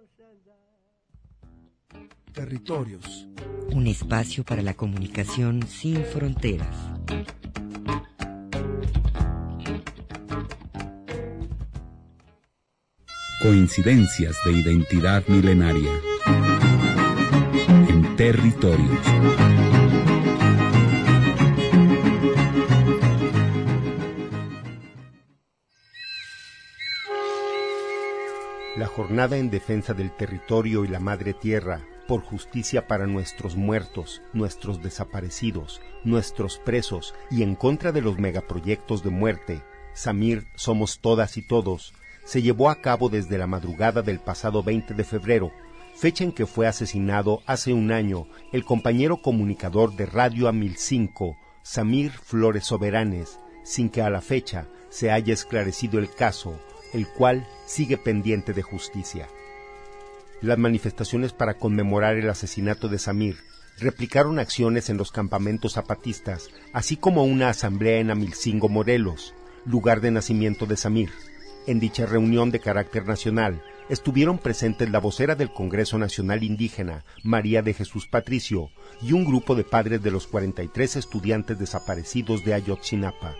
[2.33, 3.27] Territorios.
[3.73, 6.75] Un espacio para la comunicación sin fronteras.
[13.41, 15.91] Coincidencias de identidad milenaria.
[17.89, 19.05] En territorios.
[28.77, 34.21] La jornada en defensa del territorio y la madre tierra, por justicia para nuestros muertos,
[34.33, 41.37] nuestros desaparecidos, nuestros presos y en contra de los megaproyectos de muerte, Samir Somos Todas
[41.37, 41.93] y Todos,
[42.25, 45.53] se llevó a cabo desde la madrugada del pasado 20 de febrero,
[45.95, 51.37] fecha en que fue asesinado hace un año el compañero comunicador de Radio Amil 5,
[51.63, 56.59] Samir Flores Soberanes, sin que a la fecha se haya esclarecido el caso,
[56.91, 59.29] el cual sigue pendiente de justicia.
[60.41, 63.37] Las manifestaciones para conmemorar el asesinato de Samir
[63.79, 70.11] replicaron acciones en los campamentos zapatistas, así como una asamblea en Amilcingo, Morelos, lugar de
[70.11, 71.11] nacimiento de Samir.
[71.67, 77.61] En dicha reunión de carácter nacional estuvieron presentes la vocera del Congreso Nacional Indígena, María
[77.61, 78.69] de Jesús Patricio,
[79.01, 83.35] y un grupo de padres de los 43 estudiantes desaparecidos de Ayotzinapa.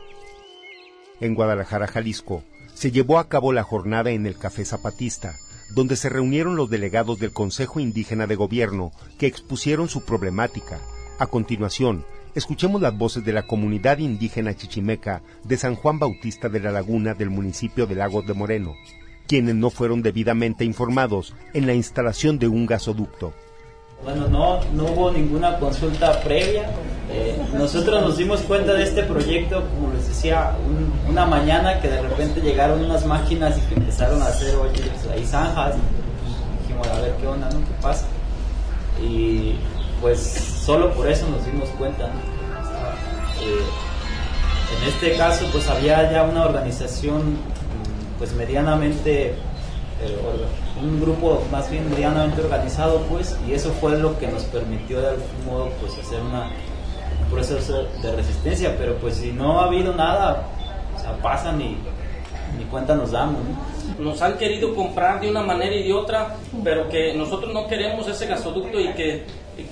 [1.20, 2.44] En Guadalajara, Jalisco,
[2.76, 5.36] se llevó a cabo la jornada en el Café Zapatista,
[5.74, 10.80] donde se reunieron los delegados del Consejo Indígena de Gobierno que expusieron su problemática.
[11.20, 12.06] A continuación,
[12.36, 17.14] escuchemos las voces de la comunidad indígena chichimeca de San Juan Bautista de la Laguna
[17.14, 18.74] del municipio de Lagos de Moreno,
[19.28, 23.34] quienes no fueron debidamente informados en la instalación de un gasoducto.
[24.04, 26.72] Bueno, no, no hubo ninguna consulta previa.
[27.12, 31.90] Eh, nosotros nos dimos cuenta de este proyecto, como les decía, un- una mañana que
[31.90, 35.76] de repente llegaron unas máquinas y que empezaron a hacer hoyos ahí zanjas.
[36.62, 37.60] Dijimos, a ver qué onda, ¿no?
[37.60, 38.06] ¿Qué pasa?
[39.04, 39.56] Y
[40.00, 40.20] pues
[40.66, 42.08] solo por eso nos dimos cuenta.
[42.08, 42.14] ¿no?
[43.44, 43.62] Eh,
[44.82, 47.38] en este caso, pues había ya una organización,
[48.18, 49.36] pues medianamente
[50.10, 55.00] orga- un grupo más bien medianamente organizado pues y eso fue lo que nos permitió
[55.02, 56.48] de algún modo pues hacer una,
[57.24, 60.48] un proceso de resistencia pero pues si no ha habido nada
[60.96, 61.78] o sea pasan y
[62.58, 63.40] ni cuenta nos damos
[63.98, 64.04] ¿no?
[64.04, 68.08] nos han querido comprar de una manera y de otra, pero que nosotros no queremos
[68.08, 69.26] ese gasoducto y que,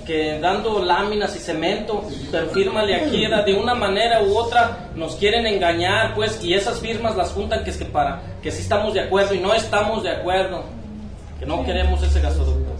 [0.06, 5.16] que dando láminas y cemento, pero fírmale aquí, era de una manera u otra, nos
[5.16, 8.94] quieren engañar, pues, y esas firmas las juntan que es que para que sí estamos
[8.94, 10.64] de acuerdo y no estamos de acuerdo,
[11.38, 12.70] que no queremos ese gasoducto.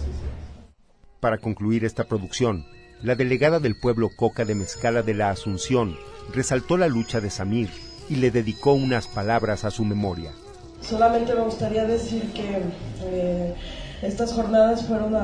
[1.21, 2.65] Para concluir esta producción,
[3.03, 5.99] la delegada del pueblo Coca de Mezcala de la Asunción
[6.33, 7.69] resaltó la lucha de Samir
[8.09, 10.33] y le dedicó unas palabras a su memoria.
[10.81, 12.63] Solamente me gustaría decir que
[13.03, 13.55] eh,
[14.03, 15.15] estas jornadas fueron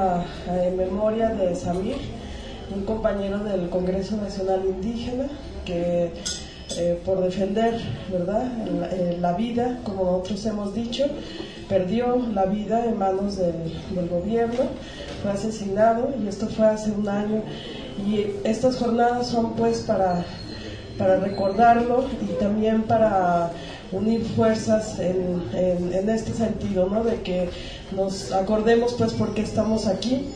[0.49, 1.97] en memoria de Samir,
[2.75, 5.27] un compañero del Congreso Nacional Indígena
[5.65, 6.11] que
[6.77, 8.51] eh, por defender ¿verdad?
[8.81, 11.05] La, eh, la vida, como nosotros hemos dicho,
[11.69, 13.53] perdió la vida en manos de-
[13.95, 14.65] del gobierno,
[15.23, 17.43] fue asesinado y esto fue hace un año
[18.05, 20.25] y estas jornadas son pues para
[20.99, 23.51] para recordarlo y también para
[23.93, 27.05] unir fuerzas en, en- este sentido, ¿no?
[27.05, 27.49] De que
[27.95, 30.29] nos acordemos pues por qué estamos aquí.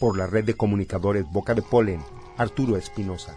[0.00, 2.00] Por la red de comunicadores Boca de Polen,
[2.36, 3.36] Arturo Espinosa.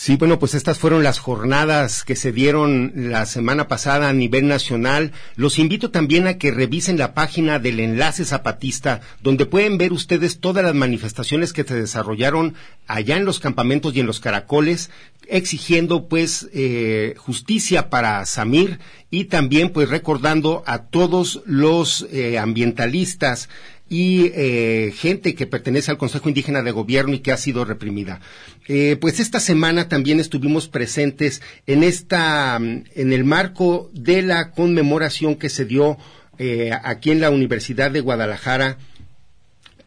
[0.00, 4.46] Sí, bueno, pues estas fueron las jornadas que se dieron la semana pasada a nivel
[4.46, 5.10] nacional.
[5.34, 10.38] Los invito también a que revisen la página del Enlace Zapatista, donde pueden ver ustedes
[10.38, 12.54] todas las manifestaciones que se desarrollaron
[12.86, 14.90] allá en los campamentos y en los caracoles,
[15.26, 18.78] exigiendo pues eh, justicia para Samir
[19.10, 23.48] y también pues recordando a todos los eh, ambientalistas
[23.88, 28.20] y eh, gente que pertenece al Consejo Indígena de Gobierno y que ha sido reprimida.
[28.66, 34.50] Eh, pues esta semana también estuvimos presentes en esta, mm, en el marco de la
[34.50, 35.96] conmemoración que se dio
[36.38, 38.78] eh, aquí en la Universidad de Guadalajara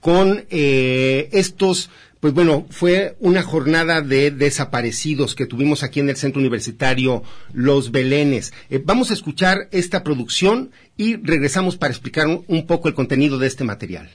[0.02, 6.40] con estos pues bueno, fue una jornada de desaparecidos que tuvimos aquí en el Centro
[6.40, 8.54] Universitario Los Belenes.
[8.86, 13.64] vamos a escuchar esta producción y regresamos para explicar un, poco el contenido de este
[13.64, 14.12] material.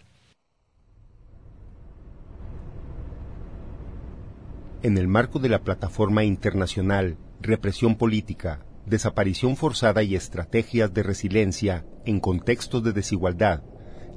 [4.85, 11.85] En el marco de la plataforma internacional Represión Política, Desaparición Forzada y Estrategias de Resiliencia
[12.05, 13.65] en Contextos de Desigualdad,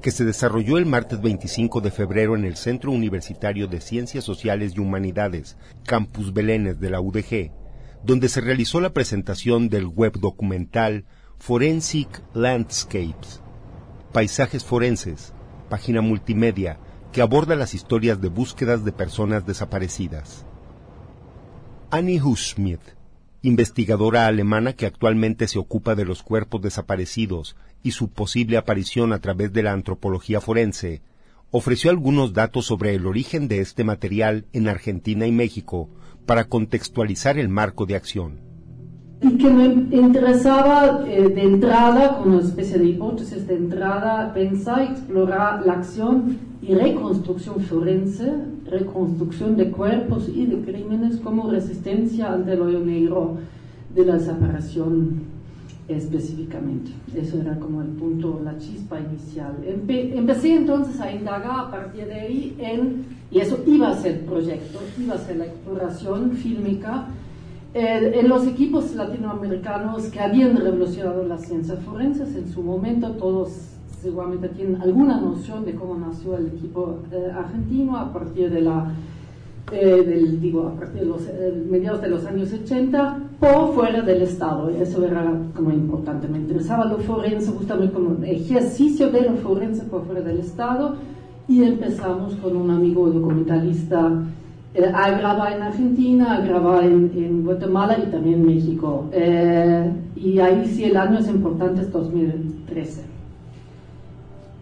[0.01, 4.73] que se desarrolló el martes 25 de febrero en el Centro Universitario de Ciencias Sociales
[4.75, 7.51] y Humanidades, Campus Belénes de la UDG,
[8.03, 11.05] donde se realizó la presentación del web documental
[11.37, 13.41] Forensic Landscapes,
[14.13, 15.33] Paisajes Forenses,
[15.69, 16.79] página multimedia
[17.11, 20.45] que aborda las historias de búsquedas de personas desaparecidas.
[21.91, 22.81] Annie Huschmidt,
[23.41, 29.19] investigadora alemana que actualmente se ocupa de los cuerpos desaparecidos y su posible aparición a
[29.19, 31.01] través de la antropología forense,
[31.51, 35.89] ofreció algunos datos sobre el origen de este material en Argentina y México
[36.25, 38.39] para contextualizar el marco de acción.
[39.21, 44.81] Y que me interesaba eh, de entrada, como una especie de hipótesis de entrada, pensar,
[44.81, 48.31] explorar la acción y reconstrucción forense,
[48.65, 53.37] reconstrucción de cuerpos y de crímenes como resistencia ante el hoyo negro
[53.93, 55.38] de la separación
[55.89, 56.91] específicamente.
[57.15, 59.55] Eso era como el punto, la chispa inicial.
[59.65, 64.79] empecé entonces a indagar a partir de ahí en, y eso iba a ser proyecto,
[64.97, 67.07] iba a ser la exploración fílmica
[67.73, 73.49] en los equipos latinoamericanos que habían revolucionado las ciencias forenses en su momento, todos
[74.01, 78.91] seguramente tienen alguna noción de cómo nació el equipo eh, argentino a partir de la
[79.71, 84.01] eh, del, digo, a partir de los eh, mediados de los años 80, por fuera
[84.01, 84.69] del Estado.
[84.69, 86.27] Eso era como importante.
[86.27, 90.95] Me interesaba lo forense, justamente como ejercicio de lo forense por fuera del Estado.
[91.47, 94.11] Y empezamos con un amigo documentalista
[94.73, 99.09] eh, ha grabado en Argentina, ha grabado en, Guatemala y también en México.
[99.11, 103.01] Eh, y ahí sí el año es importante, es 2013.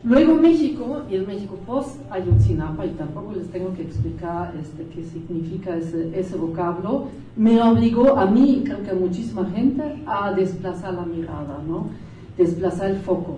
[0.07, 5.03] Luego México, y el México post Ayotzinapa, y tampoco les tengo que explicar este, qué
[5.03, 10.93] significa ese, ese vocablo, me obligó a mí, creo que a muchísima gente, a desplazar
[10.93, 11.89] la mirada, ¿no?
[12.37, 13.37] desplazar el foco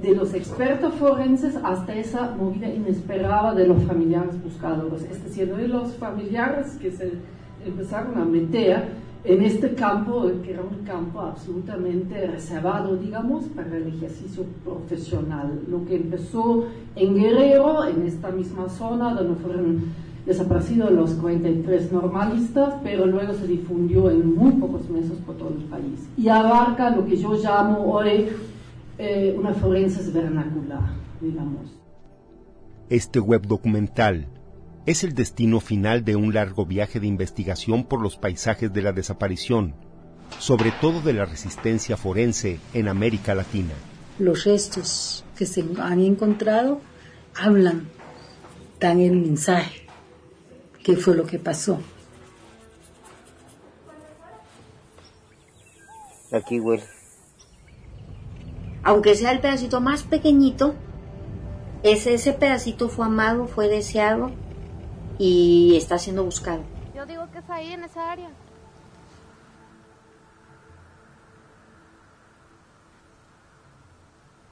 [0.00, 5.68] de los expertos forenses hasta esa movida inesperada de los familiares buscadores, es decir, de
[5.68, 7.14] los familiares que se
[7.64, 8.90] empezaron a meter
[9.26, 15.62] en este campo, que era un campo absolutamente reservado, digamos, para el ejercicio profesional.
[15.68, 19.82] Lo que empezó en Guerrero, en esta misma zona, donde fueron
[20.24, 25.64] desaparecidos los 43 normalistas, pero luego se difundió en muy pocos meses por todo el
[25.64, 26.08] país.
[26.16, 28.28] Y abarca lo que yo llamo hoy
[28.98, 31.76] eh, una forense vernacular, digamos.
[32.88, 34.26] Este web documental
[34.86, 38.92] es el destino final de un largo viaje de investigación por los paisajes de la
[38.92, 39.74] desaparición,
[40.38, 43.74] sobre todo de la resistencia forense en América Latina.
[44.18, 46.80] Los restos que se han encontrado
[47.34, 47.88] hablan,
[48.80, 49.86] dan el mensaje,
[50.84, 51.80] qué fue lo que pasó.
[56.32, 56.84] Aquí huele
[58.86, 60.76] aunque sea el pedacito más pequeñito,
[61.82, 64.30] ese, ese pedacito fue amado, fue deseado
[65.18, 66.62] y está siendo buscado.
[66.94, 68.30] Yo digo que es ahí, en esa área.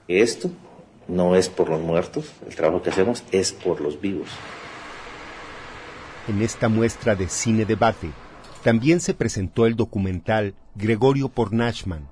[0.06, 0.50] Esto
[1.08, 4.28] no es por los muertos, el trabajo que hacemos es por los vivos.
[6.28, 8.10] En esta muestra de cine debate
[8.62, 12.08] también se presentó el documental Gregorio por Nashman,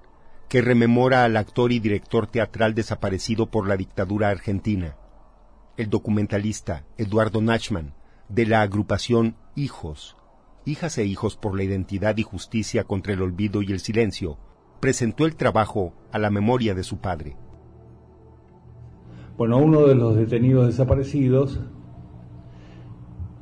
[0.48, 4.96] que rememora al actor y director teatral desaparecido por la dictadura argentina.
[5.78, 7.94] El documentalista Eduardo Nachman,
[8.28, 10.16] de la agrupación Hijos,
[10.64, 14.38] Hijas e Hijos por la Identidad y Justicia contra el Olvido y el Silencio,
[14.80, 17.36] presentó el trabajo a la memoria de su padre.
[19.36, 21.60] Bueno, uno de los detenidos desaparecidos,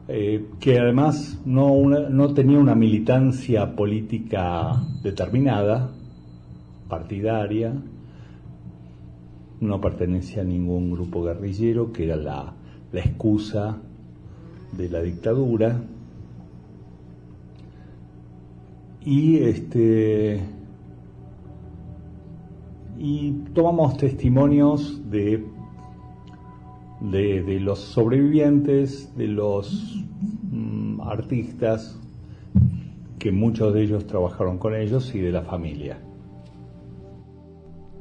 [0.09, 5.91] eh, que además no, no tenía una militancia política determinada,
[6.89, 7.75] partidaria,
[9.61, 12.55] no pertenecía a ningún grupo guerrillero, que era la,
[12.93, 13.79] la excusa
[14.73, 15.81] de la dictadura.
[19.05, 20.41] Y este
[22.99, 25.45] y tomamos testimonios de
[27.01, 29.97] de, los sobrevivientes, de los
[30.51, 31.99] mm, artistas,
[33.19, 35.99] que muchos de ellos trabajaron con ellos y de la familia.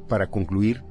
[0.08, 0.82] Para concluir,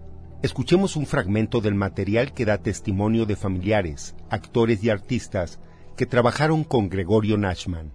[0.42, 5.60] escuchemos un fragmento del material que da testimonio de familiares, actores y artistas
[6.00, 7.92] que trabajaron con Gregorio Nachman.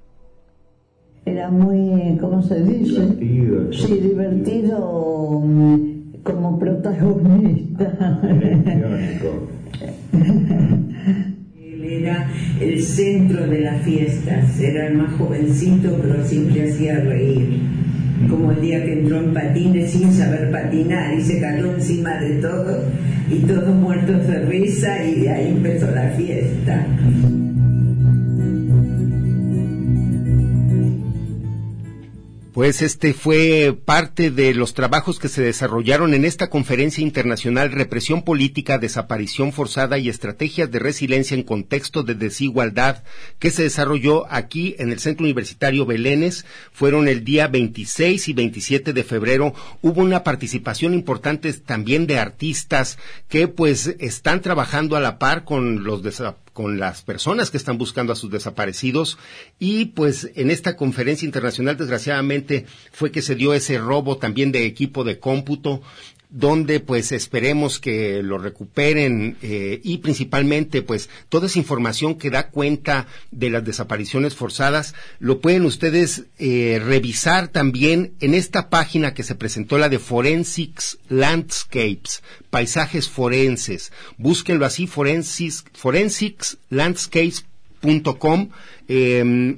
[1.25, 3.01] Era muy, ¿cómo se dice?
[3.17, 3.73] Divertido.
[3.73, 8.21] Sí, divertido mm, como protagonista.
[10.13, 12.29] Él era
[12.61, 17.63] el centro de las fiestas, era el más jovencito, pero siempre hacía reír.
[18.29, 22.35] Como el día que entró en patines sin saber patinar y se cayó encima de
[22.43, 22.83] todo
[23.31, 26.87] y todos muertos de risa y ahí empezó la fiesta.
[32.55, 38.23] Pues este fue parte de los trabajos que se desarrollaron en esta conferencia internacional Represión
[38.23, 43.03] Política, Desaparición Forzada y Estrategias de Resiliencia en Contexto de Desigualdad,
[43.41, 46.47] que se desarrolló aquí en el Centro Universitario Belénes.
[46.71, 49.53] Fueron el día 26 y 27 de febrero.
[49.83, 52.99] Hubo una participación importante también de artistas
[53.29, 56.05] que pues están trabajando a la par con los
[56.55, 59.19] con las personas que están buscando a sus desaparecidos.
[59.59, 64.65] Y pues en esta conferencia internacional desgraciadamente fue que se dio ese robo también de
[64.65, 65.83] equipo de cómputo
[66.35, 72.49] donde pues esperemos que lo recuperen eh, y principalmente pues toda esa información que da
[72.49, 79.23] cuenta de las desapariciones forzadas lo pueden ustedes eh, revisar también en esta página que
[79.23, 83.93] se presentó la de Forensics Landscapes paisajes forenses.
[84.19, 88.49] Búsquenlo así forensics, forensicslandscapes.com
[88.89, 89.57] eh,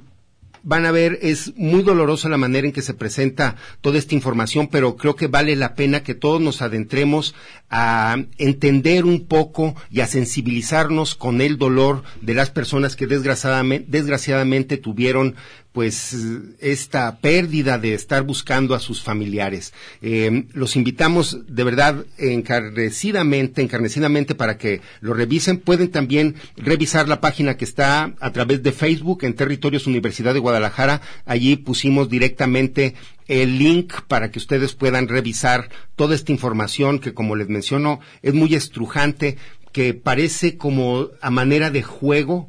[0.67, 4.67] van a ver, es muy dolorosa la manera en que se presenta toda esta información,
[4.67, 7.37] pero creo que vale la pena que todos nos adentremos
[7.71, 13.87] a entender un poco y a sensibilizarnos con el dolor de las personas que desgraciadamente,
[13.89, 15.37] desgraciadamente tuvieron
[15.77, 16.17] pues
[16.59, 19.75] esta pérdida de estar buscando a sus familiares.
[20.01, 25.59] Eh, los invitamos de verdad encarnecidamente, encarnecidamente para que lo revisen.
[25.59, 30.41] Pueden también revisar la página que está a través de Facebook en Territorios Universidad de
[30.41, 31.03] Guadalajara.
[31.27, 32.95] Allí pusimos directamente
[33.29, 38.33] el link para que ustedes puedan revisar toda esta información que, como les menciono, es
[38.33, 39.37] muy estrujante,
[39.73, 42.49] que parece como a manera de juego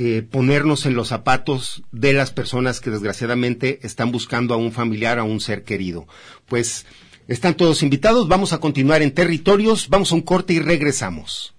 [0.00, 5.18] eh, ponernos en los zapatos de las personas que desgraciadamente están buscando a un familiar,
[5.18, 6.06] a un ser querido.
[6.46, 6.86] Pues
[7.26, 11.52] están todos invitados, vamos a continuar en territorios, vamos a un corte y regresamos.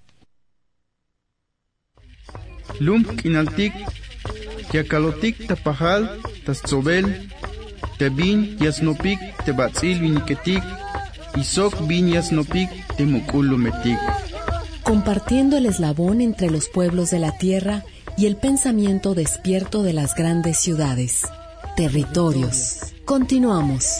[2.80, 3.74] Lump kinaltik,
[4.72, 7.30] yakalotik tapajal, tazobel,
[7.98, 10.64] tebin yasnopik, tebatzil viniketik,
[11.36, 14.00] isok bin yasnopik, temukulumetik.
[14.84, 17.84] Compartiendo el eslabón entre los pueblos de la tierra,
[18.20, 21.22] y el pensamiento despierto de las grandes ciudades.
[21.78, 22.94] Territorios.
[23.06, 24.00] Continuamos.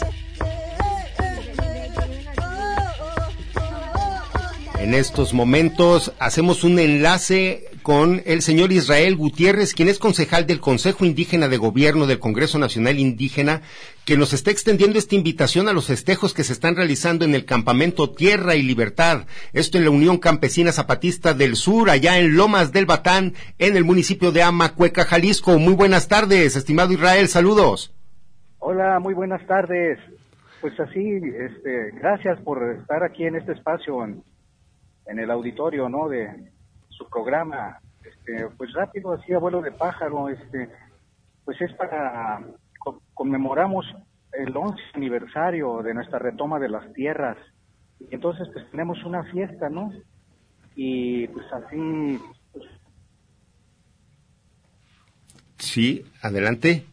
[4.78, 10.60] En estos momentos hacemos un enlace con el señor Israel Gutiérrez, quien es concejal del
[10.60, 13.62] Consejo Indígena de Gobierno del Congreso Nacional Indígena,
[14.04, 17.44] que nos está extendiendo esta invitación a los festejos que se están realizando en el
[17.44, 22.72] campamento Tierra y Libertad, esto en la Unión Campesina Zapatista del Sur, allá en Lomas
[22.72, 25.58] del Batán, en el municipio de Amacueca, Jalisco.
[25.58, 27.94] Muy buenas tardes, estimado Israel, saludos.
[28.58, 29.98] Hola, muy buenas tardes.
[30.60, 34.22] Pues así, este, gracias por estar aquí en este espacio, en,
[35.06, 36.08] el auditorio, ¿no?
[36.08, 36.28] De,
[37.00, 40.68] su programa, este, pues rápido, así abuelo de pájaro, este,
[41.44, 42.40] pues es para
[43.14, 43.86] conmemoramos
[44.32, 47.36] el 11 aniversario de nuestra retoma de las tierras.
[47.98, 49.92] Y entonces pues tenemos una fiesta, ¿no?
[50.74, 52.20] Y pues así
[52.52, 52.64] pues,
[55.58, 56.86] Sí, adelante.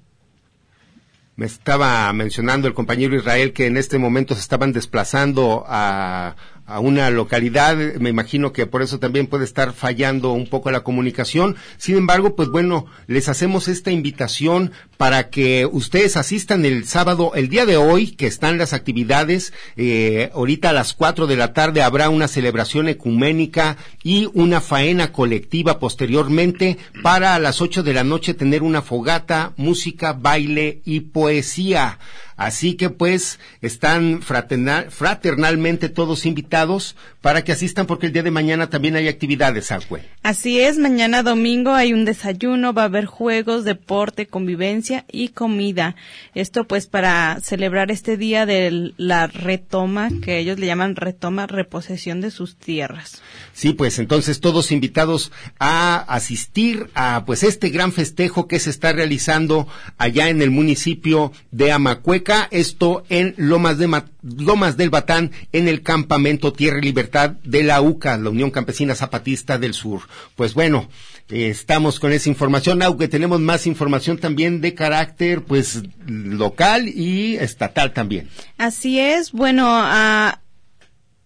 [1.35, 6.35] Me estaba mencionando el compañero Israel que en este momento se estaban desplazando a,
[6.67, 10.81] a una localidad, me imagino que por eso también puede estar fallando un poco la
[10.81, 11.55] comunicación.
[11.77, 17.47] Sin embargo, pues bueno, les hacemos esta invitación para que ustedes asistan el sábado, el
[17.47, 19.53] día de hoy, que están las actividades.
[19.77, 25.13] Eh, ahorita a las cuatro de la tarde habrá una celebración ecuménica y una faena
[25.13, 30.99] colectiva posteriormente para a las ocho de la noche tener una fogata, música, baile y
[30.99, 31.97] poesía.
[32.37, 38.69] Así que pues están fraternalmente todos invitados para que asistan porque el día de mañana
[38.69, 40.03] también hay actividades, Acue.
[40.21, 45.95] Así es, mañana domingo hay un desayuno, va a haber juegos, deporte, convivencia y comida.
[46.35, 52.21] Esto pues para celebrar este día de la retoma, que ellos le llaman retoma, reposesión
[52.21, 53.21] de sus tierras.
[53.53, 58.93] Sí, pues entonces todos invitados a asistir a pues este gran festejo que se está
[58.93, 59.67] realizando
[59.97, 63.89] allá en el municipio de Amacueca, esto en Lomas, de
[64.21, 68.95] Lomas del Batán, en el campamento Tierra y Libertad de la UCA, la Unión Campesina
[68.95, 70.01] Zapatista del Sur.
[70.35, 70.89] Pues bueno,
[71.29, 77.35] eh, estamos con esa información, aunque tenemos más información también de carácter pues local y
[77.37, 78.29] estatal también.
[78.57, 80.41] Así es, bueno, a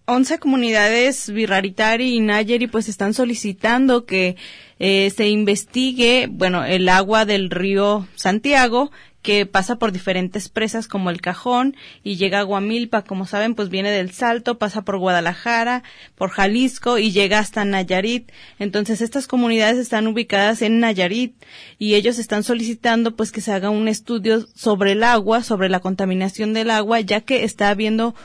[0.05, 4.35] 11 comunidades Virraritari y Nayeri pues están solicitando que
[4.79, 8.91] eh, se investigue, bueno, el agua del río Santiago
[9.21, 13.69] que pasa por diferentes presas como el Cajón y llega a Guamilpa, como saben, pues
[13.69, 15.83] viene del Salto, pasa por Guadalajara,
[16.15, 18.31] por Jalisco y llega hasta Nayarit.
[18.57, 21.35] Entonces estas comunidades están ubicadas en Nayarit
[21.77, 25.79] y ellos están solicitando pues que se haga un estudio sobre el agua, sobre la
[25.79, 28.15] contaminación del agua, ya que está habiendo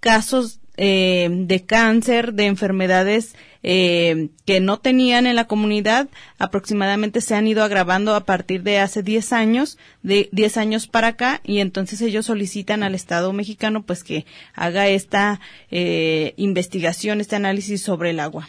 [0.00, 6.08] casos eh, de cáncer, de enfermedades eh, que no tenían en la comunidad,
[6.38, 11.08] aproximadamente se han ido agravando a partir de hace 10 años, de 10 años para
[11.08, 14.24] acá, y entonces ellos solicitan al Estado mexicano pues que
[14.54, 18.48] haga esta eh, investigación, este análisis sobre el agua.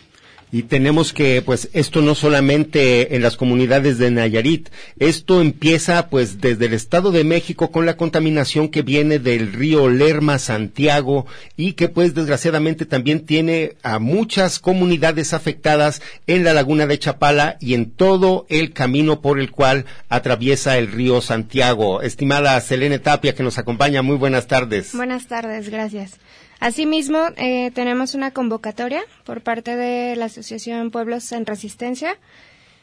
[0.49, 6.39] Y tenemos que, pues, esto no solamente en las comunidades de Nayarit, esto empieza, pues,
[6.39, 11.25] desde el Estado de México con la contaminación que viene del río Lerma, Santiago,
[11.57, 17.57] y que, pues, desgraciadamente también tiene a muchas comunidades afectadas en la laguna de Chapala
[17.59, 22.01] y en todo el camino por el cual atraviesa el río Santiago.
[22.01, 24.93] Estimada Selene Tapia, que nos acompaña, muy buenas tardes.
[24.93, 26.13] Buenas tardes, gracias.
[26.59, 32.17] Asimismo, eh, tenemos una convocatoria por parte de la Asociación Pueblos en Resistencia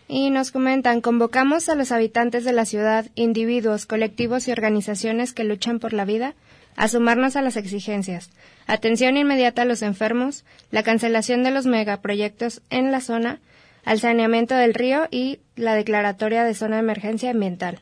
[0.06, 5.44] y nos comentan, convocamos a los habitantes de la ciudad, individuos, colectivos y organizaciones que
[5.44, 6.34] luchan por la vida,
[6.76, 8.30] a sumarnos a las exigencias.
[8.66, 13.40] Atención inmediata a los enfermos, la cancelación de los megaproyectos en la zona,
[13.84, 17.80] al saneamiento del río y la declaratoria de zona de emergencia ambiental.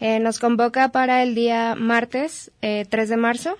[0.00, 3.56] Eh, nos convoca para el día martes eh, 3 de marzo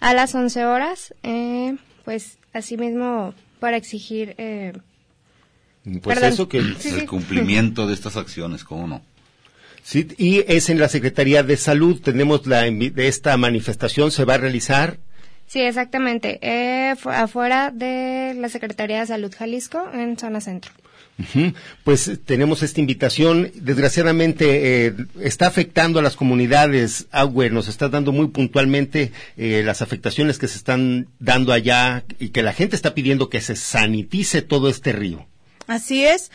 [0.00, 4.34] a las 11 horas, eh, pues asimismo para exigir...
[4.38, 4.72] Eh,
[6.02, 9.02] pues eso que el, cumplimiento de estas acciones, ¿cómo no?
[9.82, 14.38] Sí, y es en la Secretaría de Salud, tenemos la, esta manifestación, se va a
[14.38, 14.98] realizar
[15.50, 16.38] Sí, exactamente.
[16.42, 20.70] Eh, afuera de la Secretaría de Salud Jalisco, en zona centro.
[21.84, 23.50] Pues eh, tenemos esta invitación.
[23.54, 27.06] Desgraciadamente eh, está afectando a las comunidades.
[27.10, 32.30] Agüe nos está dando muy puntualmente eh, las afectaciones que se están dando allá y
[32.30, 35.26] que la gente está pidiendo que se sanitice todo este río.
[35.66, 36.32] Así es.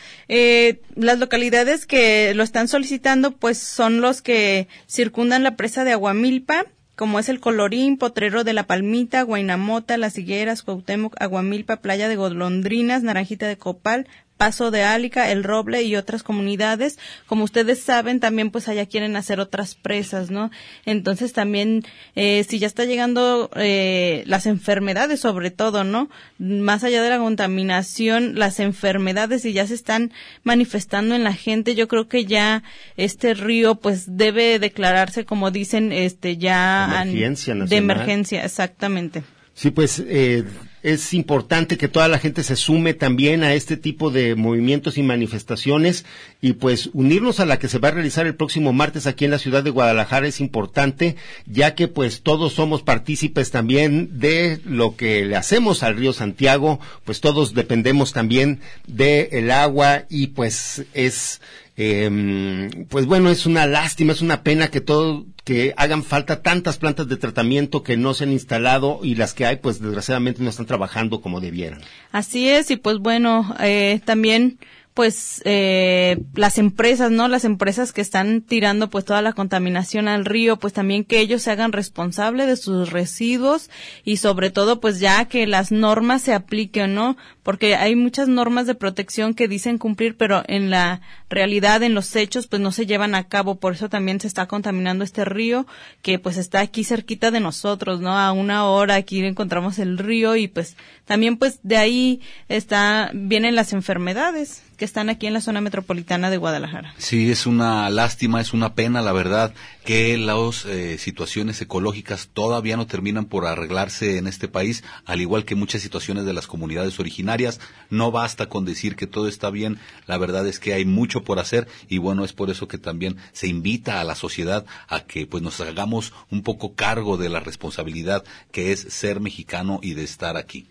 [0.94, 6.64] las localidades que lo están solicitando, pues son los que circundan la presa de Aguamilpa,
[6.96, 12.16] como es el Colorín, Potrero de la Palmita, Guainamota, Las Higueras, Cuauhtémoc, Aguamilpa, Playa de
[12.16, 16.98] Golondrinas, Naranjita de Copal, Paso de Álica, El Roble y otras comunidades.
[17.26, 20.50] Como ustedes saben, también pues allá quieren hacer otras presas, ¿no?
[20.84, 21.84] Entonces también,
[22.14, 26.08] eh, si ya está llegando eh, las enfermedades sobre todo, ¿no?
[26.38, 30.12] Más allá de la contaminación, las enfermedades y ya se están
[30.42, 32.62] manifestando en la gente, yo creo que ya
[32.96, 37.02] este río pues debe declararse, como dicen, este ya...
[37.02, 39.22] Emergencia De emergencia, exactamente.
[39.54, 40.44] Sí, pues eh,
[40.86, 45.02] es importante que toda la gente se sume también a este tipo de movimientos y
[45.02, 46.04] manifestaciones
[46.40, 49.32] y pues unirnos a la que se va a realizar el próximo martes aquí en
[49.32, 54.94] la ciudad de Guadalajara es importante ya que pues todos somos partícipes también de lo
[54.94, 61.40] que le hacemos al río Santiago, pues todos dependemos también del agua y pues es
[61.76, 66.78] eh, pues bueno, es una lástima, es una pena que todo, que hagan falta tantas
[66.78, 70.48] plantas de tratamiento que no se han instalado y las que hay, pues desgraciadamente no
[70.48, 71.80] están trabajando como debieran.
[72.12, 74.58] Así es, y pues bueno, eh, también
[74.96, 77.28] pues eh, las empresas, ¿no?
[77.28, 81.42] Las empresas que están tirando pues toda la contaminación al río, pues también que ellos
[81.42, 83.68] se hagan responsables de sus residuos
[84.04, 87.18] y sobre todo pues ya que las normas se apliquen, ¿no?
[87.42, 92.16] Porque hay muchas normas de protección que dicen cumplir, pero en la realidad, en los
[92.16, 93.56] hechos, pues no se llevan a cabo.
[93.56, 95.66] Por eso también se está contaminando este río
[96.00, 98.18] que pues está aquí cerquita de nosotros, ¿no?
[98.18, 100.74] A una hora aquí encontramos el río y pues
[101.04, 106.30] también pues de ahí está vienen las enfermedades que están aquí en la zona metropolitana
[106.30, 106.94] de Guadalajara.
[106.98, 109.54] Sí, es una lástima, es una pena, la verdad,
[109.84, 115.44] que las eh, situaciones ecológicas todavía no terminan por arreglarse en este país, al igual
[115.44, 117.60] que muchas situaciones de las comunidades originarias.
[117.90, 121.38] No basta con decir que todo está bien, la verdad es que hay mucho por
[121.38, 125.26] hacer y bueno, es por eso que también se invita a la sociedad a que
[125.26, 130.04] pues nos hagamos un poco cargo de la responsabilidad que es ser mexicano y de
[130.04, 130.66] estar aquí.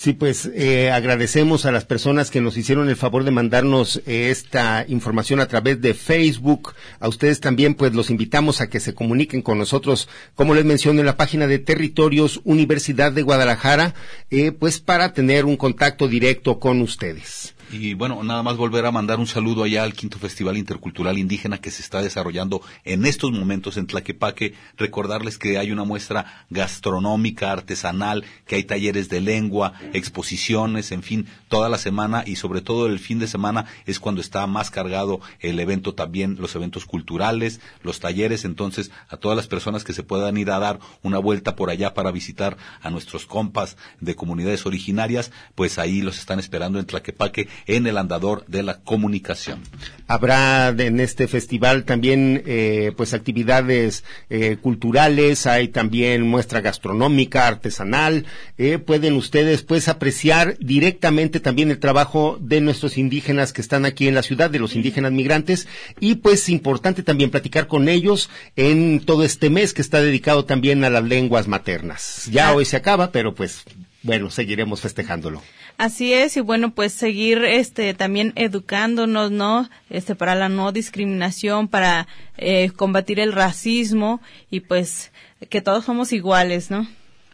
[0.00, 4.30] Sí, pues eh, agradecemos a las personas que nos hicieron el favor de mandarnos eh,
[4.30, 6.74] esta información a través de Facebook.
[7.00, 11.00] A ustedes también, pues los invitamos a que se comuniquen con nosotros, como les menciono,
[11.00, 13.96] en la página de Territorios Universidad de Guadalajara,
[14.30, 17.56] eh, pues para tener un contacto directo con ustedes.
[17.70, 21.58] Y bueno, nada más volver a mandar un saludo allá al quinto Festival Intercultural Indígena
[21.58, 24.54] que se está desarrollando en estos momentos en Tlaquepaque.
[24.78, 31.26] Recordarles que hay una muestra gastronómica, artesanal, que hay talleres de lengua, exposiciones, en fin,
[31.48, 35.20] toda la semana y sobre todo el fin de semana es cuando está más cargado
[35.40, 38.46] el evento también, los eventos culturales, los talleres.
[38.46, 41.92] Entonces, a todas las personas que se puedan ir a dar una vuelta por allá
[41.92, 47.46] para visitar a nuestros compas de comunidades originarias, pues ahí los están esperando en Tlaquepaque
[47.66, 49.60] en el andador de la comunicación.
[50.06, 58.24] Habrá en este festival también eh, pues actividades eh, culturales, hay también muestra gastronómica, artesanal,
[58.56, 64.08] eh, pueden ustedes pues apreciar directamente también el trabajo de nuestros indígenas que están aquí
[64.08, 65.68] en la ciudad, de los indígenas migrantes
[66.00, 70.84] y pues importante también platicar con ellos en todo este mes que está dedicado también
[70.84, 72.28] a las lenguas maternas.
[72.30, 72.54] Ya ah.
[72.54, 73.64] hoy se acaba, pero pues
[74.02, 75.42] bueno, seguiremos festejándolo.
[75.76, 79.68] Así es, y bueno, pues seguir este también educándonos, ¿no?
[79.90, 84.20] Este para la no discriminación, para eh, combatir el racismo
[84.50, 85.12] y pues
[85.50, 86.88] que todos somos iguales, ¿no?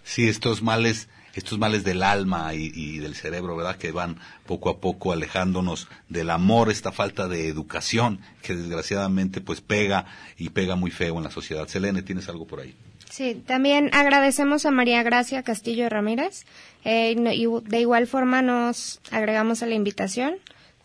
[0.05, 3.77] Sí, estos males estos males del alma y, y, del cerebro, ¿verdad?
[3.77, 9.61] Que van poco a poco alejándonos del amor, esta falta de educación que desgraciadamente pues
[9.61, 10.07] pega
[10.39, 11.67] y pega muy feo en la sociedad.
[11.67, 12.77] Selene, ¿tienes algo por ahí?
[13.11, 16.45] Sí, también agradecemos a María Gracia Castillo Ramírez,
[16.85, 20.37] eh, y de igual forma nos agregamos a la invitación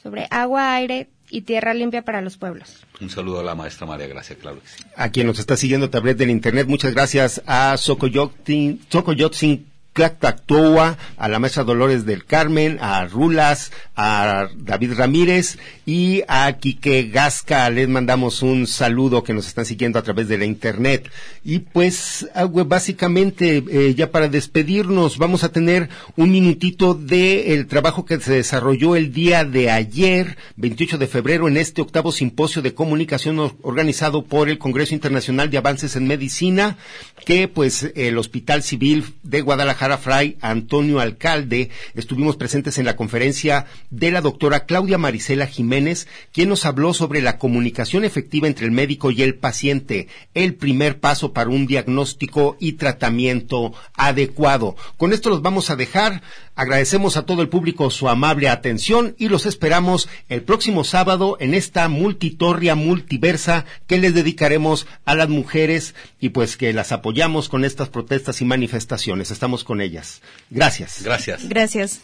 [0.02, 2.86] sobre agua, aire y tierra limpia para los pueblos.
[3.02, 4.84] Un saludo a la maestra María Gracia, claro que sí.
[4.96, 8.80] A quien nos está siguiendo a través del internet, muchas gracias a Socoyotzin
[9.94, 17.10] Tlactactoa, a la maestra Dolores del Carmen, a Rulas, a David Ramírez y a Quique
[17.12, 17.70] Gasca.
[17.70, 21.10] Les mandamos un saludo que nos están siguiendo a través de la internet.
[21.44, 28.06] Y pues, ah, básicamente, eh, ya para despedirnos, vamos a tener un minutito del trabajo
[28.06, 32.74] que se desarrolló el día de ayer, 28 de febrero, en este octavo simposio de
[32.74, 36.78] comunicación organizado por el Congreso Internacional de Avances en Medicina,
[37.26, 43.66] que pues el Hospital Civil de Guadalajara Fray Antonio Alcalde, estuvimos presentes en la conferencia
[43.90, 48.72] de la doctora Claudia Marisela Jiménez, quien nos habló sobre la comunicación efectiva entre el
[48.72, 54.76] médico y el paciente, el primer paso para un diagnóstico y tratamiento adecuado.
[54.98, 56.24] Con esto los vamos a dejar.
[56.60, 61.54] Agradecemos a todo el público su amable atención y los esperamos el próximo sábado en
[61.54, 67.64] esta multitorria multiversa que les dedicaremos a las mujeres y pues que las apoyamos con
[67.64, 69.32] estas protestas y manifestaciones.
[69.32, 70.22] Estamos con ellas.
[70.50, 71.02] Gracias.
[71.02, 71.48] Gracias.
[71.48, 72.02] Gracias.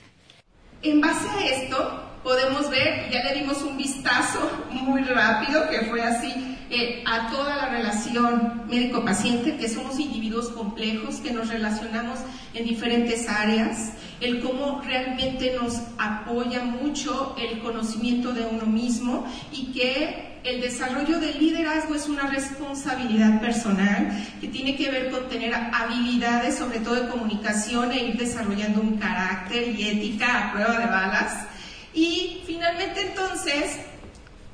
[0.83, 4.39] En base a esto, podemos ver, ya le dimos un vistazo
[4.71, 11.17] muy rápido, que fue así, eh, a toda la relación médico-paciente, que somos individuos complejos,
[11.17, 12.19] que nos relacionamos
[12.53, 19.73] en diferentes áreas, el cómo realmente nos apoya mucho el conocimiento de uno mismo y
[19.73, 25.53] que el desarrollo del liderazgo es una responsabilidad personal que tiene que ver con tener
[25.53, 30.85] habilidades, sobre todo de comunicación, e ir desarrollando un carácter y ética a prueba de
[30.85, 31.47] balas.
[31.95, 33.79] Y finalmente entonces,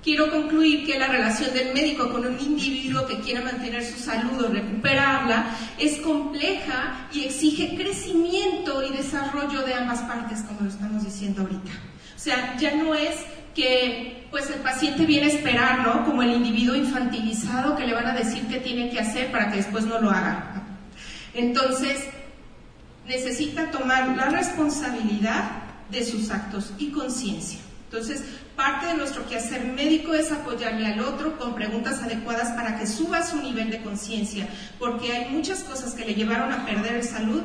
[0.03, 4.43] quiero concluir que la relación del médico con un individuo que quiera mantener su salud
[4.43, 11.03] o recuperarla es compleja y exige crecimiento y desarrollo de ambas partes, como lo estamos
[11.03, 11.71] diciendo ahorita.
[12.15, 13.15] O sea, ya no es
[13.55, 16.05] que pues el paciente viene a esperar, ¿no?
[16.05, 19.57] Como el individuo infantilizado que le van a decir qué tiene que hacer para que
[19.57, 20.63] después no lo haga.
[21.33, 22.05] Entonces,
[23.07, 27.59] necesita tomar la responsabilidad de sus actos y conciencia.
[27.85, 28.23] Entonces,
[28.61, 33.25] parte de nuestro quehacer médico es apoyarle al otro con preguntas adecuadas para que suba
[33.25, 34.47] su nivel de conciencia,
[34.77, 37.41] porque hay muchas cosas que le llevaron a perder salud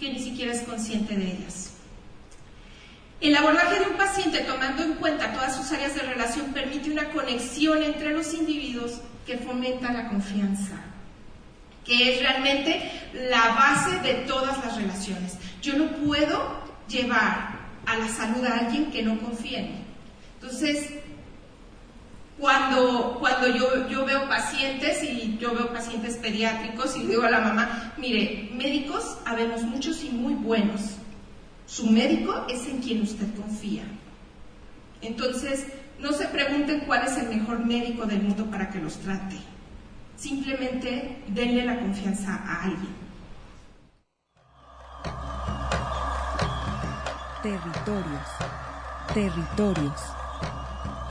[0.00, 1.72] que ni siquiera es consciente de ellas.
[3.20, 7.10] El abordaje de un paciente tomando en cuenta todas sus áreas de relación permite una
[7.10, 10.76] conexión entre los individuos que fomenta la confianza,
[11.84, 15.36] que es realmente la base de todas las relaciones.
[15.60, 17.50] Yo no puedo llevar
[17.84, 19.83] a la salud a alguien que no confíe en mí.
[20.44, 20.90] Entonces,
[22.38, 27.40] cuando, cuando yo, yo veo pacientes y yo veo pacientes pediátricos y digo a la
[27.40, 30.96] mamá, mire, médicos habemos muchos y muy buenos.
[31.66, 33.84] Su médico es en quien usted confía.
[35.00, 35.66] Entonces,
[35.98, 39.38] no se pregunten cuál es el mejor médico del mundo para que los trate.
[40.16, 42.94] Simplemente denle la confianza a alguien.
[47.42, 48.28] Territorios,
[49.14, 50.00] territorios,